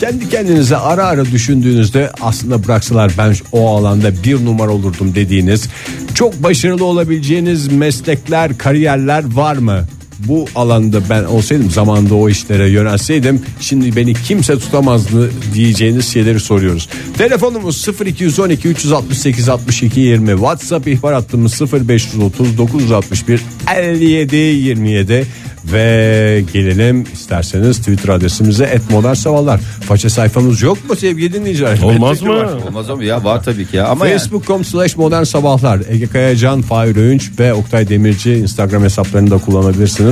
[0.00, 5.68] Kendi kendinize ara ara düşündüğünüzde aslında bıraksalar ben o alanda bir numara olurdum dediğiniz
[6.14, 9.84] çok başarılı olabileceğiniz meslekler, kariyerler var mı?
[10.28, 16.88] Bu alanda ben olsaydım zamanında o işlere yönelseydim şimdi beni kimse tutamazdı diyeceğiniz şeyleri soruyoruz.
[17.18, 23.40] Telefonumuz 0212 368 62 20 WhatsApp ihbar hattımız 0530 961
[23.76, 25.26] 57 27
[25.64, 29.60] ve gelelim isterseniz Twitter adresimize et modern sabahlar.
[29.60, 31.82] Faça sayfamız yok mu sevgili dinleyiciler?
[31.82, 32.28] Olmaz mı?
[32.36, 32.44] var.
[32.68, 33.86] Olmaz ama ya var tabii ki ya.
[33.86, 39.30] Ama yani- Facebook.com slash modern sabahlar Ege Kayacan, Fahir Öğünç ve Oktay Demirci Instagram hesaplarını
[39.30, 40.09] da kullanabilirsiniz.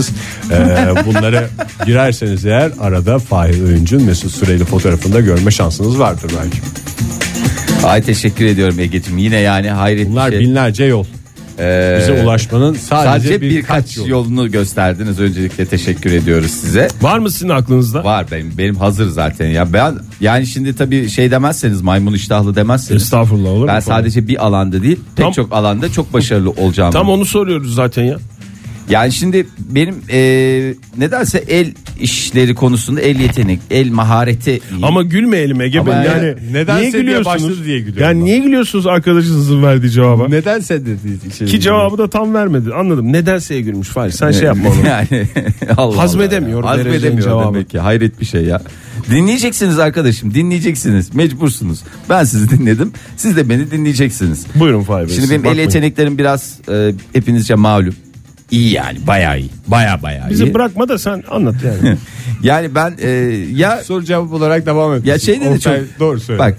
[0.51, 1.49] Ee, bunları
[1.87, 6.59] girerseniz eğer arada Fahir Öğünç'ün Mesut Süreyli fotoğrafında görme şansınız vardır belki.
[7.87, 9.19] Ay teşekkür ediyorum Ege'cim.
[9.19, 10.47] Yine yani hayret Bunlar bir şey.
[10.47, 11.05] binlerce yol.
[11.61, 14.07] Ee, Bize ulaşmanın sadece, sadece birkaç, birkaç yol.
[14.07, 15.21] yolunu gösterdiniz.
[15.21, 16.89] Öncelikle teşekkür ediyoruz size.
[17.03, 18.05] Var mı sizin aklınızda?
[18.05, 19.73] Var benim benim hazır zaten ya.
[19.73, 23.03] Ben yani şimdi tabii şey demezseniz maymun iştahlı demezseniz.
[23.03, 23.67] Estağfurullah olur mu?
[23.69, 26.93] Ben sadece bir alanda değil, pek Tam- çok alanda çok başarılı olacağım.
[26.93, 28.17] Tam onu soruyoruz zaten ya.
[28.91, 30.19] Yani şimdi benim e,
[30.99, 34.61] nedense el işleri konusunda el yetenek, el mahareti.
[34.83, 35.93] Ama gülmeyelim Ege Bey.
[35.95, 37.65] yani Yani nedense niye gülüyorsunuz?
[37.65, 38.25] diye gülüyorum Yani ben.
[38.25, 40.29] niye gülüyorsunuz arkadaşınızın verdiği cevaba?
[40.29, 41.35] Nedense dedi.
[41.39, 42.75] Şey Ki cevabı da tam vermedi.
[42.75, 43.13] Anladım.
[43.13, 44.11] Nedense gülmüş Fahir.
[44.11, 44.87] Sen şey yapma onu.
[44.87, 45.27] yani
[45.77, 46.71] Allah Hazmedemiyor Allah.
[46.71, 47.55] vereceğin Hazmedemiyor cevabı.
[47.55, 47.79] demek ki.
[47.79, 48.63] Hayret bir şey ya.
[49.11, 50.35] Dinleyeceksiniz arkadaşım.
[50.35, 51.15] Dinleyeceksiniz.
[51.15, 51.81] Mecbursunuz.
[52.11, 52.93] Ben sizi dinledim.
[53.17, 54.47] Siz de beni dinleyeceksiniz.
[54.55, 55.15] Buyurun Fahir Bey.
[55.15, 55.67] Şimdi siz benim el bakmayın.
[55.69, 57.95] yeteneklerim biraz e, hepinizce malum.
[58.51, 59.51] İyi yani bayağı iyi.
[59.67, 60.55] Baya baya Bizi iyi.
[60.55, 61.97] bırakma da sen anlat yani.
[62.43, 63.09] Yani ben e,
[63.55, 65.07] ya Soru cevap olarak devam et.
[65.07, 66.39] Ya şeyde de çok doğru söyle.
[66.39, 66.59] Bak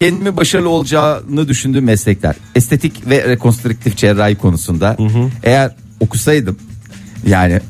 [0.00, 2.34] kendimi başarılı olacağını düşündüğüm meslekler.
[2.54, 4.96] Estetik ve rekonstrüktif cerrahi konusunda.
[5.42, 6.58] Eğer okusaydım
[7.26, 7.60] yani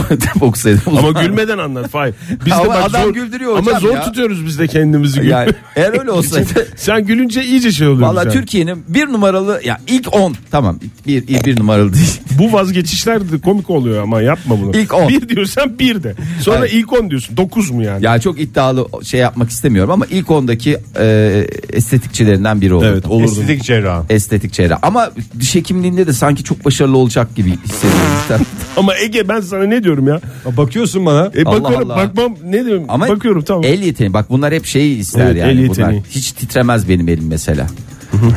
[0.40, 0.52] o
[0.86, 2.14] Ama gülmeden anlat Fahir.
[2.44, 4.02] Biz de Ama bak adam zor, güldürüyor Ama hocam zor ya.
[4.04, 5.28] tutuyoruz biz de kendimizi gül.
[5.28, 8.08] Yani eğer öyle olsaydı Sen gülünce iyice şey oluyor.
[8.08, 12.20] Valla Türkiye'nin bir numaralı ya ilk 10 tamam bir, bir, bir numaralı değil.
[12.38, 14.76] Bu vazgeçişler de komik oluyor ama yapma bunu.
[14.76, 15.08] İlk on.
[15.08, 16.14] Bir diyorsan bir de.
[16.40, 16.72] Sonra Evet.
[16.72, 17.36] ilk on diyorsun.
[17.36, 18.04] Dokuz mu yani?
[18.04, 22.88] Ya çok iddialı şey yapmak istemiyorum ama ilk 10'daki e, estetikçilerinden biri olurdu.
[22.92, 23.24] Evet, olurdum.
[23.24, 24.02] Estetik cerrah.
[24.10, 24.78] Estetik cerrah.
[24.82, 28.46] Ama diş hekimliğinde de sanki çok başarılı olacak gibi hissediyorum.
[28.76, 30.20] Ama Ege ben sana ne diyorum ya?
[30.56, 31.30] Bakıyorsun bana.
[31.34, 31.96] E Allah bakıyorum Allah.
[31.96, 32.84] bakmam ne diyorum?
[32.88, 33.64] Ama bakıyorum tamam.
[33.64, 35.50] el yeteneği bak bunlar hep şeyi ister Evet, yani.
[35.50, 35.68] el bunlar.
[35.68, 36.02] yeteneği.
[36.10, 37.66] Hiç titremez benim elim mesela.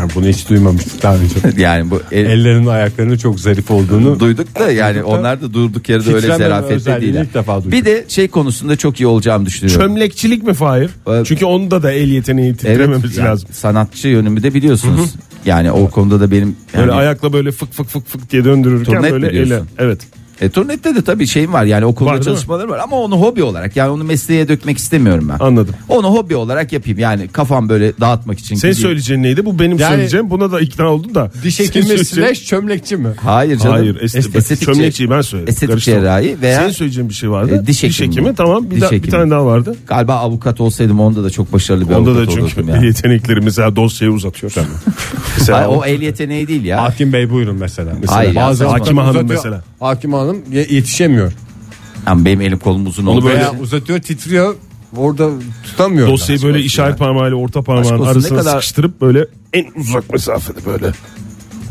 [0.02, 1.36] Ben bunu hiç duymamıştık daha önce.
[1.62, 4.20] Yani bu el, Ellerinin ayaklarının çok zarif olduğunu.
[4.20, 7.26] duyduk da yani onlar da durduk yere de öyle Titreme zerafetli özelliğini değiller.
[7.26, 7.72] ilk defa duydum.
[7.72, 9.82] Bir de şey konusunda çok iyi olacağımı düşünüyorum.
[9.82, 10.90] Çömlekçilik mi Fahir?
[11.08, 11.26] Evet.
[11.26, 13.50] Çünkü onda da el yeteneği titrememesi yani lazım.
[13.52, 15.14] sanatçı yönümü de biliyorsunuz.
[15.46, 18.86] Yani o konuda da benim Böyle yani, ayakla böyle fık fık fık fık diye döndürürken
[18.96, 19.52] Turnet mi böyle diyorsun?
[19.54, 19.62] ele.
[19.78, 20.00] Evet.
[20.42, 23.76] E, turnette de tabii şeyim var yani okulda Var, çalışmalarım var ama onu hobi olarak
[23.76, 25.46] yani onu mesleğe dökmek istemiyorum ben.
[25.46, 25.76] Anladım.
[25.90, 28.56] Onu hobi olarak yapayım yani kafam böyle dağıtmak için.
[28.56, 28.76] Gideyim.
[28.76, 29.46] söyleyeceğin neydi?
[29.46, 30.30] Bu benim Yani- söyleyeceğim.
[30.30, 31.32] Buna da ikna oldun da.
[31.44, 33.08] Diş hekimi slash çömlekçi mi?
[33.24, 33.72] Hayır canım.
[33.76, 35.50] Hayır, estetik- Estetik çömlekçiyi ben söyledim.
[35.54, 37.62] Estetik cerrahi veya Senin söyleyeceğin bir şey vardı.
[37.64, 38.08] E, diş hekimi.
[38.10, 38.66] hekimi tamam.
[38.70, 39.12] Bir, Diş daha, bir hekimi.
[39.12, 39.76] tane daha vardı.
[39.88, 42.88] galiba avukat olsaydım onda da çok başarılı bir Onda da avukat çünkü olurdum ya.
[42.88, 44.52] yetenekleri mesela dosyayı uzatıyor.
[45.38, 46.84] mesela Hayır, o el yeteneği değil ya.
[46.84, 47.92] Hakim Bey buyurun mesela.
[48.08, 49.62] Hayır ya, Bazı avukatlar hanım mesela.
[49.80, 51.32] Hakim hanım ye- yetişemiyor.
[52.08, 53.26] Yani benim elim kolum uzun Onu oldu.
[53.26, 54.56] böyle- Veya uzatıyor titriyor.
[54.96, 55.30] Orada
[55.64, 56.08] tutamıyor.
[56.08, 60.66] Dosyayı böyle işaret parmağıyla orta parmağın olsun, ne arasına kadar- sıkıştırıp böyle en uzak mesafede
[60.66, 60.92] böyle.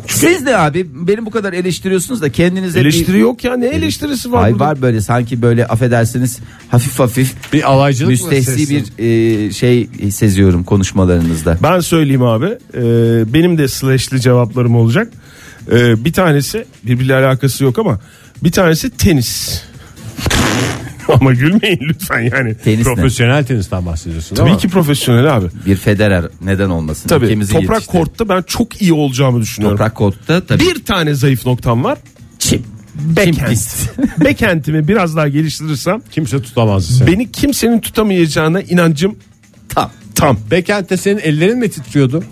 [0.06, 3.18] Siz ne abi beni bu kadar eleştiriyorsunuz da kendinize Eleştiri bir...
[3.20, 4.64] yok ya ne eleştirisi var Ay burada?
[4.64, 6.38] var böyle sanki böyle affedersiniz
[6.68, 9.04] hafif hafif bir alaycılık mı müstehsi bir
[9.46, 11.58] e, şey seziyorum konuşmalarınızda.
[11.62, 12.46] Ben söyleyeyim abi.
[12.46, 15.12] Ee, benim de slashli cevaplarım olacak.
[15.72, 18.00] Ee, bir tanesi birbiriyle alakası yok ama
[18.44, 19.62] bir tanesi tenis.
[21.08, 22.54] ama gülmeyin lütfen yani.
[22.54, 22.94] Tenis ne?
[22.94, 25.46] Profesyonel tenisten bahsediyorsun Tabii ama ki profesyonel abi.
[25.66, 27.08] Bir Federer neden olmasın?
[27.08, 27.92] Tabii Ülkemizi toprak yetişti.
[27.92, 29.76] kortta ben çok iyi olacağımı düşünüyorum.
[29.78, 30.60] Toprak kortta tabii.
[30.62, 31.98] Bir tane zayıf noktam var.
[32.38, 32.62] çim.
[32.94, 33.56] Backhand.
[34.24, 37.06] Backhand'imi biraz daha geliştirirsem kimse tutamaz seni.
[37.06, 39.16] beni kimsenin tutamayacağına inancım
[39.68, 39.90] Tam.
[40.14, 40.38] tam.
[40.50, 42.24] Backhand'de senin ellerin mi titriyordu?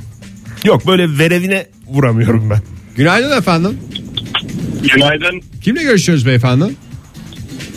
[0.64, 2.60] Yok böyle verevine vuramıyorum ben.
[2.96, 3.78] Günaydın efendim.
[4.94, 5.42] Günaydın.
[5.62, 6.64] Kimle görüşüyoruz beyefendi?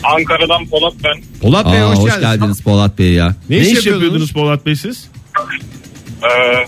[0.02, 1.22] Ankara'dan Polat ben.
[1.40, 3.34] Polat Bey Aa, hoş, hoş geldiniz Polat Bey ya.
[3.50, 4.02] Ne, Ne, iş, iş yapıyordunuz?
[4.04, 5.08] yapıyordunuz Polat Bey siz?
[6.22, 6.66] Ee,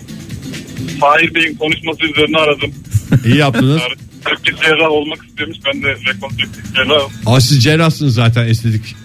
[1.00, 2.70] Fahir Bey'in konuşması üzerine aradım.
[3.24, 3.82] İyi yaptınız.
[4.28, 5.58] Türkçe cerrah olmak istiyormuş.
[5.66, 7.10] Ben de rekonstrüktif cerrahım.
[7.26, 8.96] Aa, siz cerrahsınız zaten estetik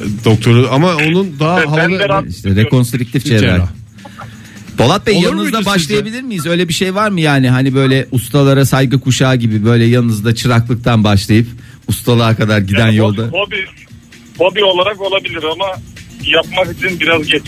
[0.00, 3.40] e, doktoru ama onun daha ben havalı rahat- İşte rekonstrüktif cerrahi.
[3.40, 3.68] cerrah.
[4.78, 6.46] Polat Bey Olur yanınızda başlayabilir miyiz?
[6.46, 11.04] Öyle bir şey var mı yani hani böyle ustalara saygı kuşağı gibi böyle yanınızda çıraklıktan
[11.04, 11.46] başlayıp
[11.88, 13.22] ustalığa kadar giden Yani yolda.
[13.22, 13.56] Hobi,
[14.38, 15.66] hobi olarak olabilir ama
[16.26, 17.42] yapmak için biraz geç.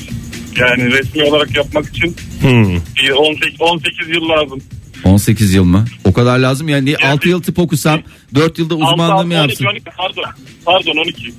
[0.61, 2.77] Yani resmi olarak yapmak için Hmm.
[2.77, 4.61] bir 18, 18 yıl lazım.
[5.05, 5.85] 18 yıl mı?
[6.05, 8.01] O kadar lazım yani 6 yıl tıp okusam
[8.35, 9.65] 4 yılda uzmanlığımı 12, yapsın.
[9.65, 10.25] 12, pardon.
[10.65, 11.33] Pardon 12.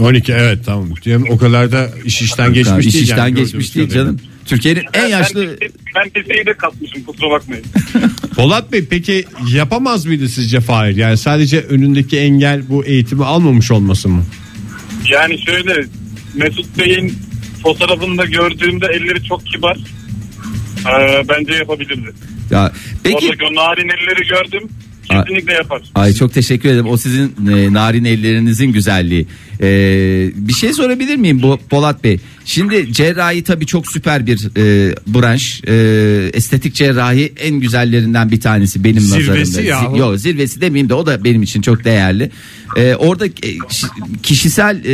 [0.00, 0.88] 12 evet tamam.
[1.04, 3.04] Diyorum, o kadar da iş işten geçmiş İş değil.
[3.04, 4.20] işten yani, geçmiş değil canım.
[4.44, 7.64] Türkiye'nin en yaşlı Ben, ben liseyi de katmışım kusura bakmayın.
[8.36, 10.96] Polat Bey peki yapamaz mıydı sizce Fahir?
[10.96, 14.24] Yani sadece önündeki engel bu eğitimi almamış olması mı?
[15.10, 15.84] Yani şöyle
[16.34, 17.18] Mesut Bey'in
[17.62, 19.78] fotoğrafında gördüğümde elleri çok kibar.
[20.86, 22.12] Ee, bence yapabilirdi.
[22.50, 22.72] ya
[23.04, 24.68] peki Oradaki o narin elleri gördüm.
[25.10, 25.82] Kesinlikle yapar.
[25.94, 26.86] Ay çok teşekkür ederim.
[26.86, 29.26] O sizin e, narin ellerinizin güzelliği.
[29.60, 32.18] Ee, bir şey sorabilir miyim bu Polat Bey?
[32.44, 35.62] Şimdi cerrahi tabii çok süper bir e, branş.
[35.66, 39.60] E, estetik cerrahi en güzellerinden bir tanesi benim Zirvesi nazarımda.
[39.62, 39.94] yahu.
[39.96, 42.30] Zi- Yok zirvesi demeyeyim de o da benim için çok değerli.
[42.76, 43.30] E, orada e,
[43.68, 43.86] kişi-
[44.22, 44.92] kişisel e,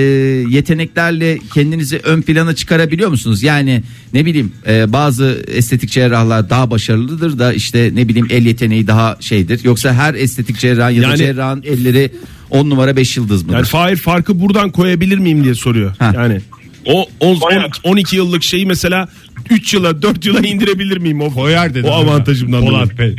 [0.51, 3.43] yeteneklerle kendinizi ön plana çıkarabiliyor musunuz?
[3.43, 3.83] Yani
[4.15, 9.17] ne bileyim e, bazı estetik cerrahlar daha başarılıdır da işte ne bileyim el yeteneği daha
[9.21, 9.61] şeydir.
[9.65, 12.11] Yoksa her estetik cerrah ya da Yani- cerrahın elleri
[12.51, 13.55] 10 numara 5 yıldız mıdır?
[13.55, 15.95] Yani Fahir farkı buradan koyabilir miyim diye soruyor.
[15.99, 16.13] Ha.
[16.15, 16.41] Yani
[16.87, 17.65] o on- Koyar.
[17.65, 19.09] 12, 12 yıllık şeyi mesela
[19.51, 21.91] 3 yıla 4 yıla indirebilir miyim o Koyar dedim.
[21.91, 22.73] O avantajımdan dolayı.
[22.89, 23.15] Polat Bey.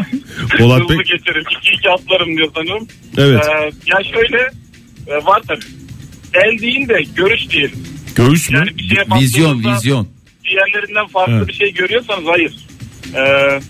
[0.58, 1.04] Polat Hızlı Bey.
[1.04, 1.44] geçerim.
[1.82, 2.88] 2-2 atlarım diyor sanırım.
[3.18, 3.44] Evet.
[3.44, 4.38] Ee, ya şöyle
[5.06, 5.64] e, var tabii.
[6.34, 7.78] El değil de görüş diyelim.
[8.16, 8.56] Göğüs mü?
[8.56, 10.08] Yani bir şeye Vizyon vizyon.
[10.50, 11.48] Diğerlerinden farklı Evet.
[11.48, 12.54] bir şey görüyorsanız hayır.
[13.14, 13.60] Ee,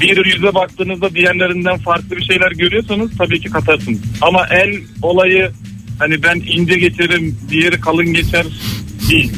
[0.00, 3.98] bir yüze baktığınızda diğerlerinden farklı bir şeyler görüyorsanız tabii ki katarsınız.
[4.20, 5.50] Ama el olayı
[6.00, 8.46] hani ben ince geçerim diğeri kalın geçer
[9.10, 9.32] değil.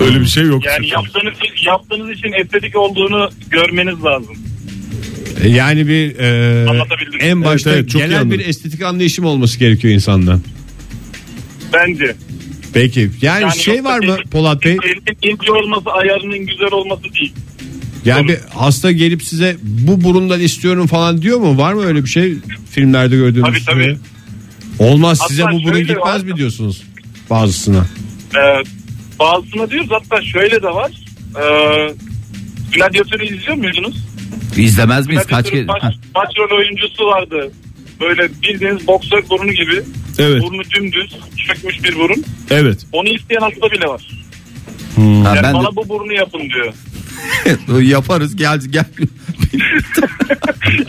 [0.00, 0.66] Öyle bir şey yok.
[0.66, 1.34] Yani yaptığınız,
[1.66, 4.36] yaptığınız için estetik olduğunu görmeniz lazım.
[5.46, 6.66] Yani bir e,
[7.20, 8.40] en başta Evet, evet, çok iyi genel bir anladım.
[8.46, 10.40] estetik anlayışım olması gerekiyor insandan.
[11.72, 12.16] Bence.
[12.74, 14.72] Peki yani, Yani şey yoksa var mı Polat Bey?
[14.72, 17.32] Elin ince olması ayarının güzel olması değil.
[18.04, 21.58] Yani bir hasta gelip size bu burundan istiyorum falan diyor mu?
[21.58, 22.34] Var mı öyle bir şey
[22.70, 23.82] filmlerde gördüğünüz Tabii, tabii.
[23.84, 23.96] gibi?
[24.78, 26.20] Olmaz Hatta size bu burun gitmez var.
[26.20, 26.82] mi diyorsunuz
[27.30, 27.86] bazısına?
[28.36, 28.62] Ee,
[29.18, 30.90] bazısına diyoruz hatta şöyle de var.
[31.36, 31.94] Ee,
[32.76, 33.96] Gladyatörü izliyor muydunuz?
[34.56, 35.68] İzlemez miyiz kaç kere?
[35.68, 35.92] baş, Ha.
[36.14, 37.50] başrol oyuncusu vardı.
[38.00, 39.82] Böyle bildiğiniz boksör burnu gibi.
[40.18, 40.42] Evet.
[40.42, 42.24] Burnu dümdüz, çökmüş bir burun.
[42.50, 42.86] Evet.
[42.92, 44.08] Onu isteyen hasta bile var.
[44.96, 46.72] Ha, Yani ben bana bu burnu yapın diyor.
[47.68, 48.84] de yaparız gel gel.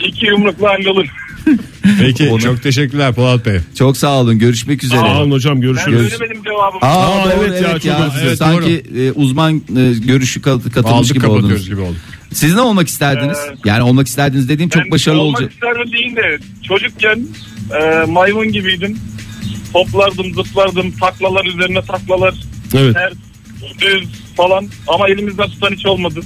[0.08, 1.06] İki yumrukla hallolur.
[2.00, 3.58] Peki Onu- çok teşekkürler Polat Bey.
[3.78, 5.00] Çok sağ olun görüşmek üzere.
[5.00, 6.10] Sağ olun hocam Ben görüşürüz.
[6.12, 6.80] söylemedim cevabımı.
[6.82, 8.36] Aa, Aa, doğru, evet ya, çok özür dilerim.
[8.36, 11.68] Sanki e, uzman e, görüşü kat- katılmış Aldık gibi oldunuz.
[11.68, 11.96] gibi oldu.
[12.32, 13.38] Siz ne olmak isterdiniz?
[13.38, 15.52] Ee, yani olmak isterdiniz dediğim çok Ben başarılı olmak olacak.
[15.52, 17.26] isterdim değil de çocukken
[17.80, 18.98] e, maymun gibiydim.
[19.72, 22.34] Toplardım, zıplardım, taklalar üzerine taklalar.
[22.74, 22.94] Evet.
[22.94, 23.14] Ters,
[23.80, 26.20] düz falan ama elimizden tutan hiç olmadı.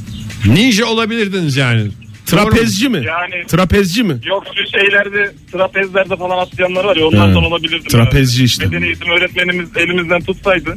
[0.46, 1.88] Ninja olabilirdiniz yani.
[2.30, 2.96] Trapezci mi?
[3.06, 4.14] Yani Trapezci mi?
[4.26, 7.48] yok şu şeylerde trapezlerde falan atlayanlar var ya onlardan Evet.
[7.52, 7.88] olabilirdim.
[7.88, 8.70] Trapezci işte.
[8.70, 10.74] Beden eğitim öğretmenimiz elimizden tutsaydı.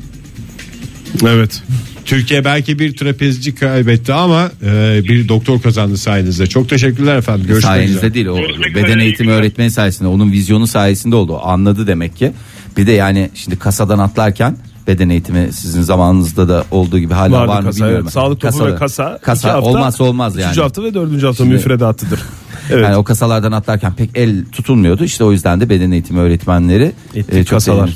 [1.28, 1.64] Evet.
[2.06, 6.48] Türkiye belki bir trapezci kaybetti ama e, bir doktor kazandı sayenizde.
[6.48, 7.42] Çok teşekkürler efendim.
[7.48, 8.14] Görüşmek Sayenizde üzere.
[8.14, 11.40] değil o Görüşmek beden üzere, eğitimi öğretmeni sayesinde onun vizyonu sayesinde oldu.
[11.44, 12.32] Anladı demek ki.
[12.78, 17.48] Bir de yani şimdi kasadan atlarken beden eğitimi sizin zamanınızda da olduğu gibi hala Vardı
[17.52, 18.04] var mı kasa, bilmiyorum.
[18.06, 18.14] evet.
[18.14, 19.20] Sağlık topu ve kasa.
[19.22, 20.46] Kasa hafta, olmazsa olmaz yani.
[20.46, 22.20] Üçüncü hafta ve dördüncü hafta Şimdi- müfredatıdır.
[22.70, 22.84] Evet.
[22.84, 25.04] Yani o kasalardan atlarken pek el tutulmuyordu.
[25.04, 27.90] İşte o yüzden de beden eğitimi öğretmenleri Ettik e, çok kasalar.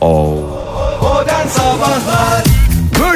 [0.00, 0.34] Oo.
[1.02, 2.23] Modern Sabahlar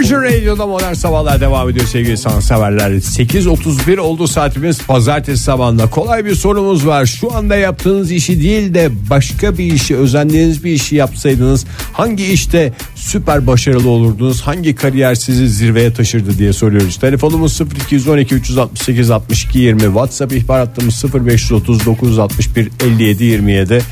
[0.09, 2.91] Virgin Radio'da modern sabahlar devam ediyor sevgili sanatseverler.
[2.91, 5.91] 8.31 oldu saatimiz pazartesi sabahında.
[5.91, 7.07] Kolay bir sorumuz var.
[7.07, 12.73] Şu anda yaptığınız işi değil de başka bir işi özendiğiniz bir işi yapsaydınız hangi işte
[12.95, 14.41] süper başarılı olurdunuz?
[14.41, 16.97] Hangi kariyer sizi zirveye taşırdı diye soruyoruz.
[16.97, 23.83] Telefonumuz 0212 368 62 20 WhatsApp ihbar hattımız 0539 61 57 27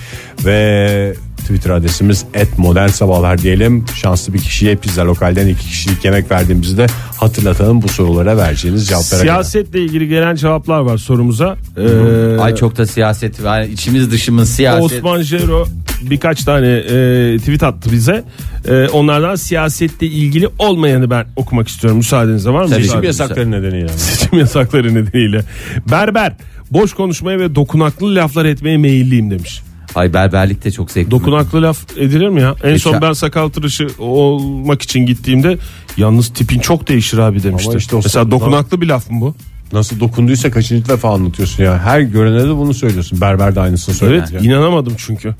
[0.44, 3.85] ve Twitter adresimiz et modern sabahlar diyelim.
[3.94, 9.20] Şanslı bir kişiye pizza lokalden iki kişilik yemek verdiğimizde hatırlatalım bu sorulara vereceğiniz cevaplara.
[9.20, 11.57] Siyasetle ilgili gelen cevaplar var sorumuza.
[11.77, 13.62] Ee, Ay çok da siyaset var.
[13.62, 14.99] İçimiz dışımız siyaset.
[14.99, 15.66] Osman Jero
[16.03, 18.25] birkaç tane e, tweet attı bize.
[18.68, 21.96] E, onlardan siyasetle ilgili olmayanı ben okumak istiyorum.
[21.96, 22.70] Müsaadenizle var mı?
[22.70, 22.85] Tabii.
[22.85, 23.88] Seçim yasakları nedeniyle.
[23.88, 25.40] Seçim yasakları nedeniyle.
[25.90, 26.33] Berber
[26.70, 29.62] boş konuşmaya ve dokunaklı laflar etmeye meyilliyim demiş.
[29.96, 31.11] Ay berberlik de çok zevkli.
[31.11, 32.54] Dokunaklı laf edilir mi ya?
[32.64, 35.59] En E, son ben sakal tıraşı olmak için gittiğimde
[35.96, 37.70] yalnız tipin çok değişir abi demişti.
[37.70, 39.35] Ama işte o Mesela dokunaklı bir laf mı bu?
[39.72, 41.78] Nasıl dokunduysa kaçıncı defa anlatıyorsun ya.
[41.78, 43.20] Her görene de bunu söylüyorsun.
[43.20, 44.24] Berber de aynısını söylüyor.
[44.32, 45.35] Evet inanamadım çünkü.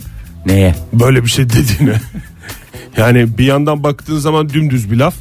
[0.47, 0.75] Neye?
[0.93, 2.01] Böyle bir şey dediğine.
[2.97, 5.15] yani bir yandan baktığın zaman dümdüz bir laf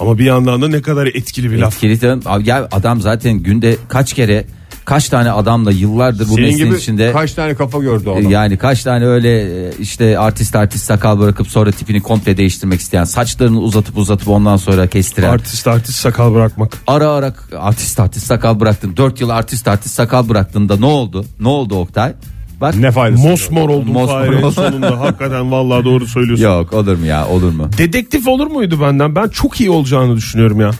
[0.00, 1.74] ama bir yandan da ne kadar etkili bir laf.
[1.74, 4.44] Etkili de- Abi ya adam zaten günde kaç kere
[4.88, 8.30] kaç tane adamla yıllardır bu Senin mesleğin gibi içinde kaç tane kafa gördü o adam.
[8.30, 13.04] yani kaç tane öyle e, işte artist artist sakal bırakıp sonra tipini komple değiştirmek isteyen
[13.04, 16.72] saçlarını uzatıp uzatıp ondan sonra kestiren Artist artist sakal bırakmak.
[16.86, 21.24] ara ara artist artist sakal bıraktın 4 yıl artist artist sakal bıraktın da ne oldu
[21.40, 22.12] ne oldu Oktay
[22.60, 23.28] bak Ne faydası?
[23.28, 24.52] Mosmor oldum Mosmor Fahir en oldum.
[24.52, 25.00] sonunda.
[25.00, 26.44] Hakikaten vallahi doğru söylüyorsun.
[26.44, 29.14] yok olur mu ya olur mu Dedektif olur muydu benden?
[29.14, 30.70] Ben çok iyi olacağını düşünüyorum ya.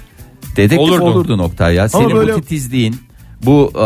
[0.56, 1.04] dedektif Olurdu.
[1.04, 2.96] olurdun Oktay ya senin böyle- bu titizliğin
[3.42, 3.82] bu e,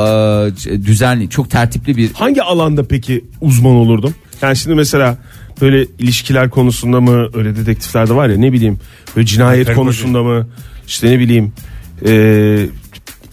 [0.86, 4.14] düzenli çok tertipli bir Hangi alanda peki uzman olurdum?
[4.42, 5.18] Yani şimdi mesela
[5.60, 8.78] böyle ilişkiler konusunda mı öyle dedektifler de var ya ne bileyim
[9.16, 10.48] böyle cinayet Karı konusunda mı
[10.86, 11.52] işte ne bileyim
[12.06, 12.10] e,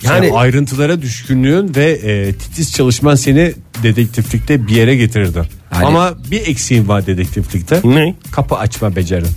[0.03, 3.53] Yani yani ayrıntılara düşkünlüğün ve e, titiz çalışman seni
[3.83, 5.41] dedektiflikte bir yere getirirdi.
[5.69, 7.81] Hani- Ama bir eksiğin var dedektiflikte.
[7.83, 8.15] ne?
[8.31, 9.27] Kapı açma becerin.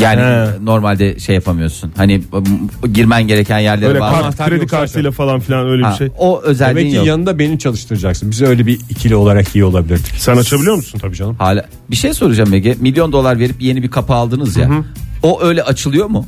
[0.00, 0.64] Yani He.
[0.64, 1.92] normalde şey yapamıyorsun.
[1.96, 4.22] Hani m- girmen gereken yerlere Öyle bağlı.
[4.22, 6.08] kart, kredi kartıyla falan filan öyle Ha, bir şey.
[6.18, 7.06] O özelliğin Demek ki yok.
[7.06, 8.30] yanında beni çalıştıracaksın.
[8.30, 10.14] Bize öyle bir ikili olarak iyi olabilirdik.
[10.18, 10.98] Sen açabiliyor musun?
[10.98, 11.36] Tabii canım.
[11.38, 12.76] Hala bir şey soracağım Ege.
[12.80, 14.70] Milyon dolar verip yeni bir kapı aldınız ya.
[15.22, 16.26] O öyle açılıyor mu?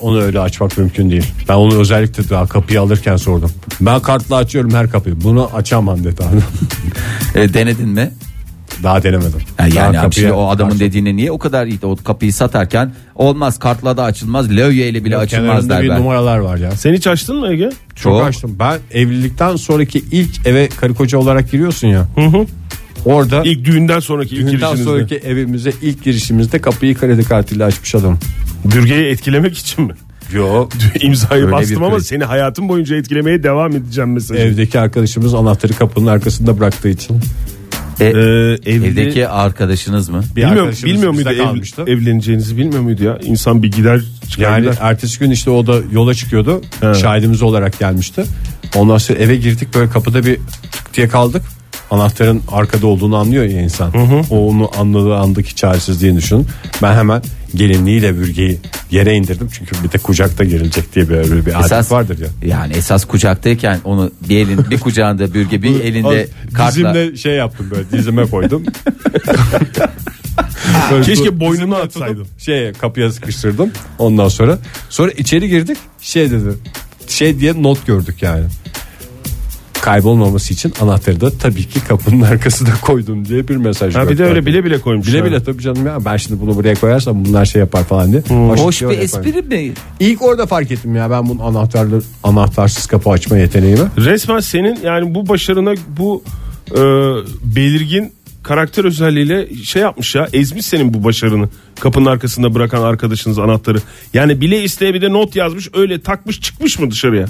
[0.00, 1.26] Onu öyle açmak mümkün değil.
[1.48, 3.50] Ben onu özellikle daha kapıyı alırken sordum.
[3.80, 5.16] Ben kartla açıyorum her kapıyı.
[5.24, 6.36] Bunu açamam dedi abi.
[7.40, 8.10] E, denedin mi?
[8.82, 9.40] Daha denemedim.
[9.56, 11.78] Ha, Daha yani abi şimdi kapıya- o adamın dediğine niye o kadar iyi?
[11.82, 14.50] O kapıyı satarken olmaz kartla da açılmaz.
[14.50, 16.70] Lövye ile bile açılmaz Kenarında bir numaralar var ya.
[16.70, 17.70] Sen hiç açtın mı Ege?
[17.94, 18.26] Çok Çok.
[18.26, 18.56] açtım.
[18.58, 22.06] Ben evlilikten sonraki ilk eve karı koca olarak giriyorsun ya.
[23.04, 24.84] Orada İlk düğünden sonraki ilk düğünden girişinizde.
[24.84, 28.18] sonraki evimize ilk girişimizde kapıyı kredi kartıyla açmış adam.
[28.64, 29.92] Bürgeyi etkilemek için mi?
[30.32, 30.68] Yo.
[31.00, 32.04] İmzayı Öyle bastım bir ama kredi.
[32.04, 34.40] seni hayatım boyunca etkilemeye devam edeceğim mesajı.
[34.40, 37.20] Evdeki arkadaşımız anahtarı kapının arkasında bıraktığı için.
[38.00, 40.22] E, Ee, evli- evdeki arkadaşınız mı?
[40.36, 41.82] Bir bilmiyor, bilmiyor muydu ev- kalmıştı.
[41.86, 43.18] evleneceğinizi bilmiyor muydu ya?
[43.22, 44.78] İnsan bir gider çıkar Yani gider.
[44.80, 46.62] ertesi gün işte o da yola çıkıyordu.
[46.80, 46.94] He.
[46.94, 48.24] Şahidimiz olarak gelmişti.
[48.76, 50.36] Ondan sonra eve girdik böyle kapıda bir
[50.72, 51.42] tık diye kaldık.
[51.90, 53.92] Anahtarın arkada olduğunu anlıyor ya insan.
[54.30, 56.46] O onu anladığı andaki çaresizliğini düşün.
[56.82, 57.22] Ben hemen
[57.54, 58.58] gelinliğiyle bürgeyi
[58.90, 59.48] yere indirdim.
[59.52, 62.28] Çünkü bir de kucakta gerilecek diye böyle bir adet Esas vardır ya.
[62.48, 66.94] Yani esas kucaktayken onu bir elin bir kucağında bürge bir elinde kartla.
[66.94, 68.64] Dizimle şey yaptım böyle dizime koydum.
[70.90, 73.70] Böyle Keşke boynunu atladım, Şeye kapıya sıkıştırdım.
[73.98, 75.78] Ondan sonra sonra içeri girdik.
[76.00, 76.48] Şey dedi.
[77.08, 78.44] Şey diye not gördük yani.
[79.84, 84.24] Kaybolmaması için anahtarı da tabii ki kapının arkasına koydum diye bir mesaj Ha bir de
[84.24, 85.06] öyle bile bile koymuş.
[85.06, 88.22] Bile bile tabii canım ya ben şimdi bunu buraya koyarsam bunlar şey yapar falan diye.
[88.30, 89.72] Başka Hoş şey bir espri mi?
[90.00, 93.84] İlk orada fark ettim ya ben bunun anahtarlı anahtarsız kapı açma yeteneğimi.
[93.98, 96.22] Resmen senin yani bu başarına bu
[96.70, 96.80] e,
[97.56, 101.48] belirgin karakter özelliğiyle şey yapmış ya ezmiş senin bu başarını
[101.80, 103.78] kapının arkasında bırakan arkadaşınız anahtarı
[104.14, 107.26] yani bile isteye bir de not yazmış öyle takmış çıkmış mı dışarıya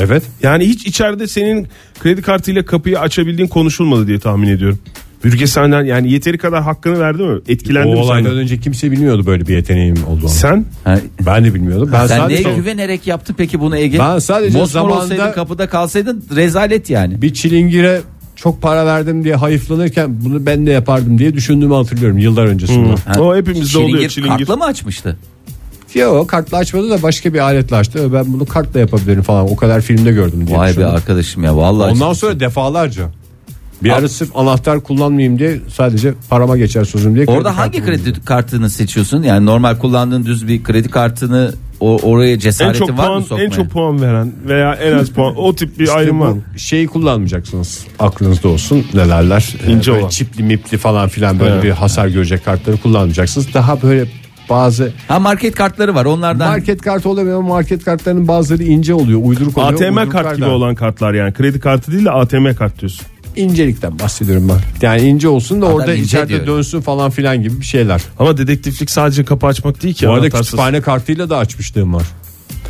[0.00, 0.22] Evet.
[0.42, 1.68] yani hiç içeride senin
[2.00, 4.78] kredi kartıyla kapıyı açabildiğin konuşulmadı diye tahmin ediyorum
[5.24, 8.38] Bürge senden yani yeteri kadar hakkını verdi mi etkilendi O mi olaydan senden?
[8.42, 10.28] önce kimse bilmiyordu böyle bir yeteneğim olduğunu.
[10.28, 11.90] sen Ha, Ben de bilmiyordum.
[11.92, 13.98] Ben sen sadece neye güvenerek yaptın peki bunu Ege?
[13.98, 17.22] Ben sadece Mosmor zamanında- olsaydın kapıda kalsaydın rezalet yani.
[17.22, 18.00] bir çilingire
[18.36, 22.94] çok para verdim diye hayıflanırken bunu ben de yapardım diye düşündüğümü hatırlıyorum yıllar öncesinde.
[23.06, 24.36] Ha, O hepimizde oluyor, çilingir çilingir.
[24.38, 25.16] Kartla mı açmıştı?
[25.94, 28.12] Yok kartla açmadı da başka bir aletle açtı.
[28.12, 29.50] Ben bunu kartla yapabilirim falan.
[29.50, 30.88] O kadar filmde gördüm diye Vay be düşündüm.
[30.94, 31.92] arkadaşım ya vallahi.
[31.92, 33.04] Ondan sonra defalarca.
[33.82, 37.24] Bir ara sırf anahtar kullanmayayım diye sadece parama geçer sözüm diye.
[37.26, 38.24] Orada hangi kartı kredi kullandım.
[38.24, 39.22] kartını seçiyorsun?
[39.22, 43.24] Yani normal kullandığın düz bir kredi kartını o, oraya en cesaretin çok var puan mı
[43.26, 43.44] sokmaya?
[43.44, 46.42] en çok puan veren veya en az puan o tip bir İşte ayrım var mı?
[46.56, 47.80] şeyi kullanmayacaksınız.
[47.98, 48.86] Aklınızda olsun.
[48.94, 49.54] Ne derler?
[49.68, 50.10] İnce Ee, böyle olan.
[50.10, 51.64] Çipli mipli falan filan böyle Evet.
[51.64, 53.54] bir hasar görecek kartları kullanmayacaksınız.
[53.54, 54.06] Daha böyle
[54.50, 56.48] bazı Ha market kartları var onlardan.
[56.50, 59.20] market kartı olabiliyor ama market kartlarının bazıları ince oluyor.
[59.22, 59.72] Uyduruk oluyor.
[59.72, 63.06] ATM uyduruklar kart gibi olan kartlar yani kredi kartı değil de ATM kart diyorsun.
[63.36, 64.86] incelikten bahsediyorum ben.
[64.88, 66.46] Yani ince olsun da Adam orada içeride diyor.
[66.46, 68.02] dönsün falan filan gibi bir şeyler.
[68.18, 70.06] Ama dedektiflik sadece kapı açmak değil ki.
[70.06, 70.46] Bu arada anahtarsız.
[70.46, 72.02] kütüphane kartıyla da açmışlığım var.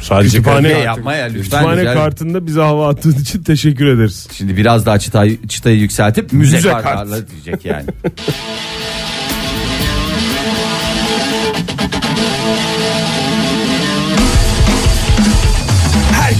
[0.01, 1.43] Sadece Kütüphane- kartı- yapma ya lütfen.
[1.43, 4.29] Kütüphane rica- kartında bize hava attığın için teşekkür ederiz.
[4.33, 7.31] Şimdi biraz daha çıtayı, çıtayı yükseltip müze, Müze kartlarla kart.
[7.31, 7.85] diyecek yani.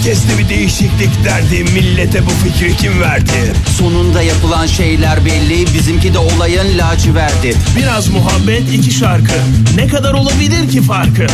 [0.03, 1.63] Herkeste bir değişiklik derdi.
[1.73, 3.53] Millete bu fikri kim verdi?
[3.77, 7.55] Sonunda yapılan şeyler belli Bizimki de olayın laciverdi.
[7.77, 9.33] Biraz muhabbet iki şarkı.
[9.75, 11.27] Ne kadar olabilir ki farkı?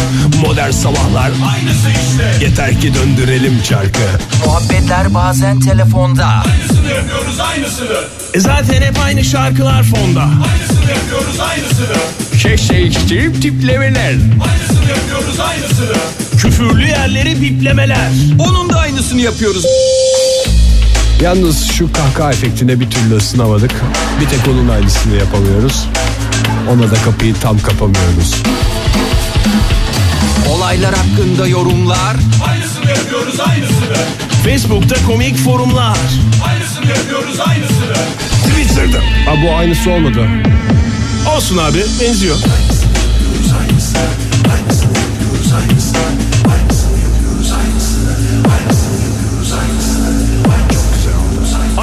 [0.45, 1.32] Modern sabahlar.
[1.53, 2.45] Aynısı işte.
[2.45, 3.99] Yeter ki döndürelim çarkı.
[4.45, 6.25] Muhabbetler bazen telefonda.
[6.25, 8.03] Aynısını yapıyoruz aynısını.
[8.34, 10.21] E zaten hep aynı şarkılar fonda.
[10.21, 11.97] Aynısını yapıyoruz aynısını.
[12.41, 14.13] Keş değiştirip tiplemeler.
[14.13, 18.10] Aynısını yapıyoruz aynısını Küfürlü yerleri biplemeler.
[18.39, 19.65] Onun da aynısını yapıyoruz.
[21.21, 23.71] Yalnız şu kahkaha efektine bir türlü ısınamadık.
[24.21, 25.88] Bir tek onun aynısını yapamıyoruz.
[26.69, 28.36] Ona da kapıyı tam kapamıyoruz.
[30.49, 32.15] Olaylar hakkında yorumlar.
[32.49, 33.97] Aynısını yapıyoruz aynısını.
[34.43, 35.97] Facebook'ta komik forumlar.
[36.47, 37.93] Aynısını yapıyoruz aynısını.
[38.47, 38.99] Twitter'da.
[39.26, 40.28] Ha bu aynısı olmadı.
[41.36, 42.36] Olsun abi benziyor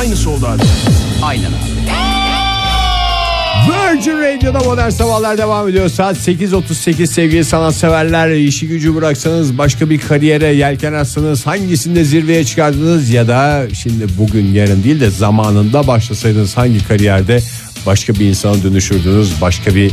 [0.06, 0.62] Aynısı oldu abi
[1.22, 1.90] Aynen abi
[3.70, 5.88] Virgin Radio'da modern sabahlar devam ediyor.
[5.88, 8.30] Saat 8.38 sevgili sanatseverler.
[8.30, 14.52] işi gücü bıraksanız başka bir kariyere yelken atsanız hangisinde zirveye çıkardınız ya da şimdi bugün
[14.52, 17.40] yarın değil de zamanında başlasaydınız hangi kariyerde
[17.86, 19.92] başka bir insana dönüşürdünüz başka bir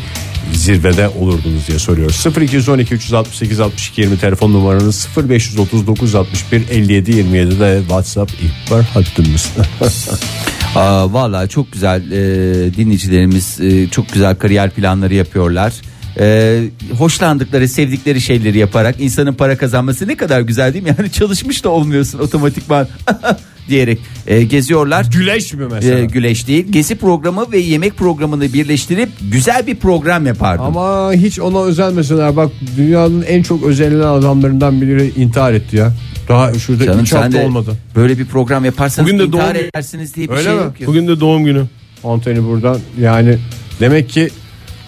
[0.53, 2.25] zirvede olurdunuz diye soruyoruz.
[2.41, 9.51] 0212 368 62 20 telefon numaranız 0539 61 57 27 de WhatsApp ihbar hattımız.
[10.75, 15.73] Aa, vallahi çok güzel e, dinleyicilerimiz e, çok güzel kariyer planları yapıyorlar.
[16.19, 16.59] E,
[16.97, 20.95] hoşlandıkları sevdikleri şeyleri yaparak insanın para kazanması ne kadar güzel değil mi?
[20.99, 22.87] Yani çalışmış da olmuyorsun otomatikman
[23.69, 25.05] diyerek e, geziyorlar.
[25.13, 25.99] Güleş mi mesela?
[25.99, 30.65] E, güleş değil gezi programı ve yemek programını birleştirip güzel bir program yapardım.
[30.65, 35.93] Ama hiç ona özenmeseler bak dünyanın en çok özenilen adamlarından biri intihar etti ya.
[36.29, 37.71] Daha şurada Canım 3 sen hafta de olmadı.
[37.95, 40.57] böyle bir program yaparsanız Bugün de intihar doğum- edersiniz diye bir Öyle şey mi?
[40.59, 40.73] yok.
[40.85, 41.63] Bugün de doğum günü.
[42.03, 43.37] Anthony buradan yani
[43.79, 44.29] demek ki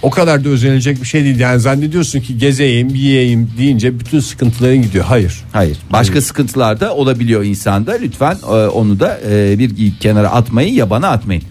[0.06, 1.40] o kadar da özenilecek bir şey değil.
[1.40, 5.06] Yani zannediyorsun ki gezeyim yiyeyim deyince bütün sıkıntıların gidiyor.
[5.06, 5.44] Hayır.
[5.52, 5.78] Hayır.
[5.92, 7.92] Başka sıkıntılar da olabiliyor insanda.
[7.94, 11.44] Lütfen e, onu da e, bir kenara atmayın, yabana atmayın.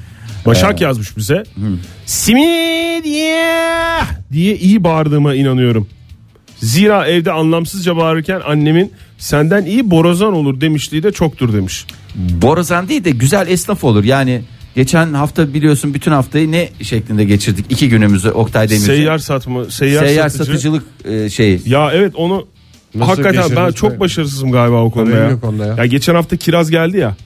[0.46, 1.42] Başak yazmış bize.
[2.06, 4.06] Simit yeah!
[4.32, 5.88] diye iyi bağırdığıma inanıyorum.
[6.62, 11.86] Zira evde anlamsızca bağırırken annemin senden iyi borazan olur demişliği de çoktur demiş.
[12.14, 14.04] Borazan değil de güzel esnaf olur.
[14.04, 14.42] Yani
[14.74, 17.66] geçen hafta biliyorsun bütün haftayı ne şeklinde geçirdik?
[17.68, 18.86] İki günümüzü Oktay Demirci.
[18.86, 20.44] Seyyar satma, seyyar, Seyyar satıcı.
[20.52, 21.60] satıcılık e, şeyi.
[21.66, 22.46] Ya evet onu
[22.94, 24.00] Nasıl hakikaten ben çok be?
[24.00, 25.30] başarısızım galiba o konuda ya.
[25.30, 25.74] yok onda ya.
[25.78, 25.86] ya.
[25.86, 27.16] geçen hafta kiraz geldi ya.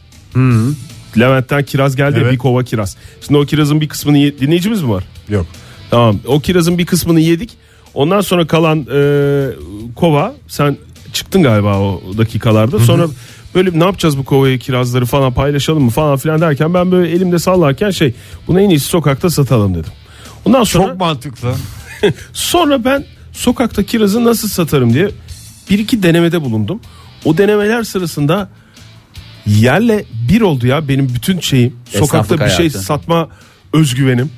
[1.18, 2.32] Levent'ten kiraz geldi ya, Evet.
[2.32, 2.96] bir kova kiraz.
[3.26, 5.05] Şimdi o kirazın bir kısmını ye- dinleyicimiz mi var?
[5.28, 5.46] Yok.
[5.90, 6.18] Tamam.
[6.26, 7.51] O kirazın bir kısmını yedik.
[7.94, 9.01] Ondan sonra kalan e,
[9.96, 10.76] kova sen
[11.12, 12.78] çıktın galiba o dakikalarda.
[12.78, 13.07] Sonra
[13.55, 17.38] böyle ne yapacağız bu kovayı kirazları falan paylaşalım mı falan filan derken ben böyle elimde
[17.38, 18.14] sallarken şey
[18.46, 19.92] bunu en iyisi sokakta satalım dedim.
[20.44, 21.55] Ondan sonra Çok mantıklı.
[22.32, 25.11] Sonra ben sokakta kirazı nasıl satarım diye
[25.70, 26.80] bir iki denemede bulundum.
[27.24, 28.49] O denemeler sırasında
[29.46, 31.76] yerle bir oldu ya benim bütün şeyim.
[31.86, 32.78] Esnaflık Sokakta bir şey hayatı.
[32.78, 33.28] satma
[33.72, 34.30] özgüvenim.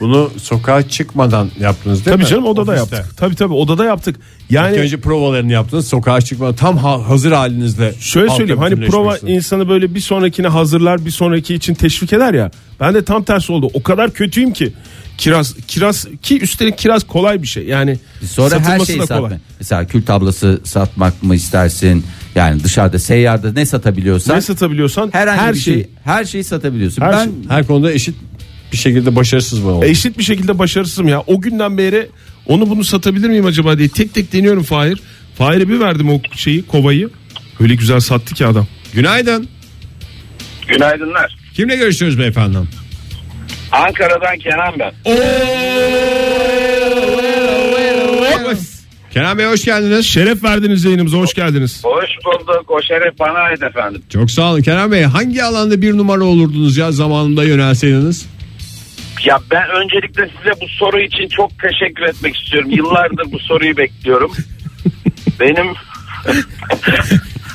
[0.00, 2.28] Bunu sokağa çıkmadan yaptınız değil Tabii mi?
[2.30, 2.96] canım odada Ofiste.
[2.96, 3.16] yaptık.
[3.16, 4.16] Tabii tabii odada yaptık.
[4.50, 7.94] Yani İlk önce provalarını yaptınız sokağa çıkmadan tam ha- hazır halinizle.
[8.00, 12.50] şöyle söyleyeyim hani prova insanı böyle bir sonrakine hazırlar bir sonraki için teşvik eder ya.
[12.80, 13.70] Ben de tam tersi oldu.
[13.74, 14.72] O kadar kötüyüm ki
[15.18, 17.64] kiraz kiraz ki üstelik kiraz kolay bir şey.
[17.66, 19.20] Yani Sonra her şeyi da kolay.
[19.22, 19.40] satmak.
[19.60, 22.04] Mesela kül tablası satmak mı istersin?
[22.34, 27.02] Yani dışarıda seyyarda ne satabiliyorsan Ne satabiliyorsan herhangi her bir şey şey her şeyi satabiliyorsun.
[27.02, 27.32] Her ben şey.
[27.48, 28.16] Her konuda eşit
[28.72, 29.84] bir şekilde başarısız mı oldu?
[29.84, 31.20] Eşit bir şekilde başarısızım ya.
[31.26, 32.08] O günden beri
[32.46, 35.00] onu bunu satabilir miyim acaba diye tek tek deniyorum Fahir.
[35.38, 37.10] Fahir'e bir verdim o şeyi kovayı.
[37.60, 38.66] Öyle güzel sattı ki adam.
[38.94, 39.48] Günaydın.
[40.68, 41.36] Günaydınlar.
[41.54, 42.58] Kimle görüşüyoruz beyefendi?
[43.72, 44.92] Ankara'dan Kenan ben.
[49.10, 50.06] Kenan Bey hoş geldiniz.
[50.06, 51.84] Şeref verdiniz yayınımıza hoş geldiniz.
[51.84, 52.70] Hoş bulduk.
[52.70, 54.02] O şeref bana ait efendim.
[54.08, 55.02] Çok sağ olun Kenan Bey.
[55.02, 58.26] Hangi alanda bir numara olurdunuz ya zamanında yönelseydiniz?
[59.24, 62.70] Ya ben öncelikle size bu soru için çok teşekkür etmek istiyorum.
[62.70, 64.32] Yıllardır bu soruyu bekliyorum.
[65.40, 65.66] Benim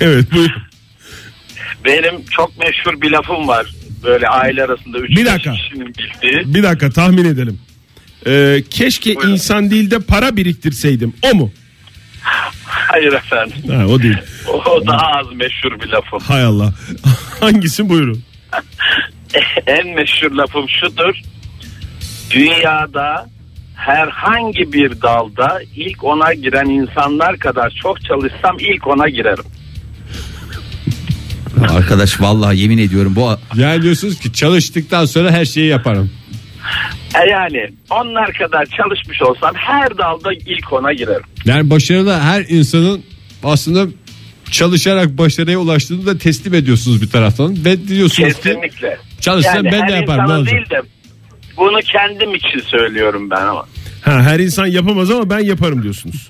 [0.02, 0.50] Evet buyur.
[1.86, 3.66] benim çok meşhur bir lafım var.
[4.04, 5.54] Böyle aile arasında üç Bir dakika.
[5.54, 6.54] kişinin bildiği.
[6.56, 7.60] Bir dakika tahmin edelim.
[8.28, 11.14] Ee, keşke insan değil de para biriktirseydim.
[11.22, 11.52] O mu?
[12.66, 13.56] Hayır efendim.
[13.70, 14.18] Ha, o değil.
[14.48, 16.20] O daha az meşhur bir lafım.
[16.20, 16.74] Hay Allah.
[17.40, 18.24] Hangisi buyurun.
[19.68, 21.16] en meşhur lafım şudur.
[22.34, 23.30] Dünyada
[23.76, 29.44] herhangi bir dalda ilk ona giren insanlar kadar çok çalışsam ilk ona girerim.
[31.70, 36.12] arkadaş vallahi yemin ediyorum bu Yani diyorsunuz ki çalıştıktan sonra her şeyi yaparım.
[37.16, 41.24] E yani onlar kadar çalışmış olsam her dalda ilk ona girerim.
[41.46, 43.04] Yani başarılı her insanın
[43.44, 43.92] aslında
[44.52, 47.66] çalışarak başarıya ulaştığını da teslim ediyorsunuz bir taraftan.
[47.66, 48.98] Ve diyorsunuz ki Kesinlikle.
[49.22, 50.54] çalışsam Yani ben de yaparım ne insana olacak?
[50.56, 50.82] değil de
[51.58, 53.66] bunu kendim için söylüyorum ben ama.
[54.02, 56.30] Ha, her insan yapamaz ama ben yaparım diyorsunuz.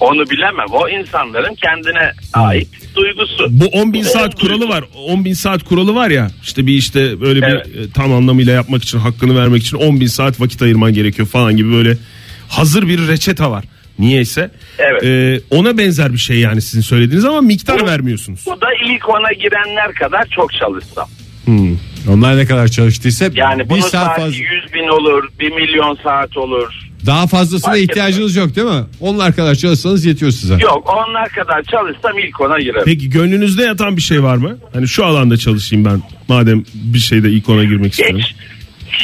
[0.00, 0.66] Onu bilemem.
[0.72, 3.46] O insanların kendine ait duygusu.
[3.50, 4.84] Bu 10 bin saat O kuralı var.
[4.94, 6.30] 10 bin saat kuralı var ya.
[6.42, 7.66] İşte bir işte böyle bir Evet.
[7.66, 11.56] e, tam anlamıyla yapmak için hakkını vermek için 10 bin saat vakit ayırman gerekiyor falan
[11.56, 11.96] gibi böyle
[12.48, 13.64] hazır bir reçete var.
[13.98, 14.50] Niyeyse.
[14.78, 15.04] Evet.
[15.04, 18.40] E, ona benzer bir şey yani sizin söylediğiniz ama miktar vermiyorsunuz.
[18.46, 21.08] Bu da ilk ona girenler kadar çok çalışsam.
[22.08, 24.36] Onlar ne kadar çalıştıysa Yani bir bunun saat saati fazla.
[24.36, 26.72] 100 bin olur, 1 milyon saat olur.
[27.06, 28.84] Daha fazlasına Fark ihtiyacınız yok değil mi?
[29.00, 30.54] Onlar kadar çalışsanız yetiyor size.
[30.54, 32.82] Yok onlar kadar çalışsam ilk ona girerim.
[32.84, 34.58] Peki gönlünüzde yatan bir şey var mı?
[34.72, 38.18] Hani şu alanda çalışayım ben madem bir şeyde ilk ona girmek istiyorum.
[38.18, 38.34] Hiç,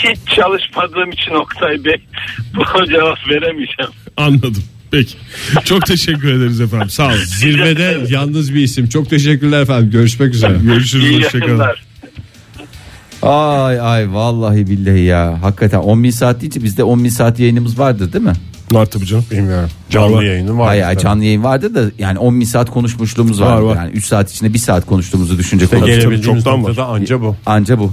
[0.04, 1.96] hiç çalışmadığım için Oktay Bey
[2.56, 3.90] bu cevap veremeyeceğim.
[4.16, 4.64] Anladım.
[4.90, 5.14] Peki.
[5.64, 6.90] Çok teşekkür ederiz efendim.
[6.90, 7.16] Sağ olun.
[7.26, 8.88] Zirvede yalnız bir isim.
[8.88, 9.90] Çok teşekkürler efendim.
[9.90, 10.58] Görüşmek üzere.
[10.62, 11.04] Görüşürüz.
[11.04, 11.42] İyi Hoşçakalın.
[11.42, 11.82] yayınlar.
[13.22, 15.38] Ay ay vallahi billahi ya.
[15.42, 18.32] Hakikaten 10 bin saat deyince bizde 10 bin saat yayınımız vardır değil mi?
[18.72, 19.24] Var tabii canım.
[19.30, 19.70] Bilmiyorum.
[19.90, 20.66] Canlı Vallahi- yayını var.
[20.66, 23.56] Hayır canlı yayın vardı da yani 10 bin saat konuşmuşluğumuz var.
[23.56, 23.76] Var, var.
[23.76, 27.36] Yani 3 saat içinde 1 saat konuştuğumuzu düşünecek olursak Gelebildiğimiz çoktan noktada anca bu.
[27.46, 27.92] anca bu.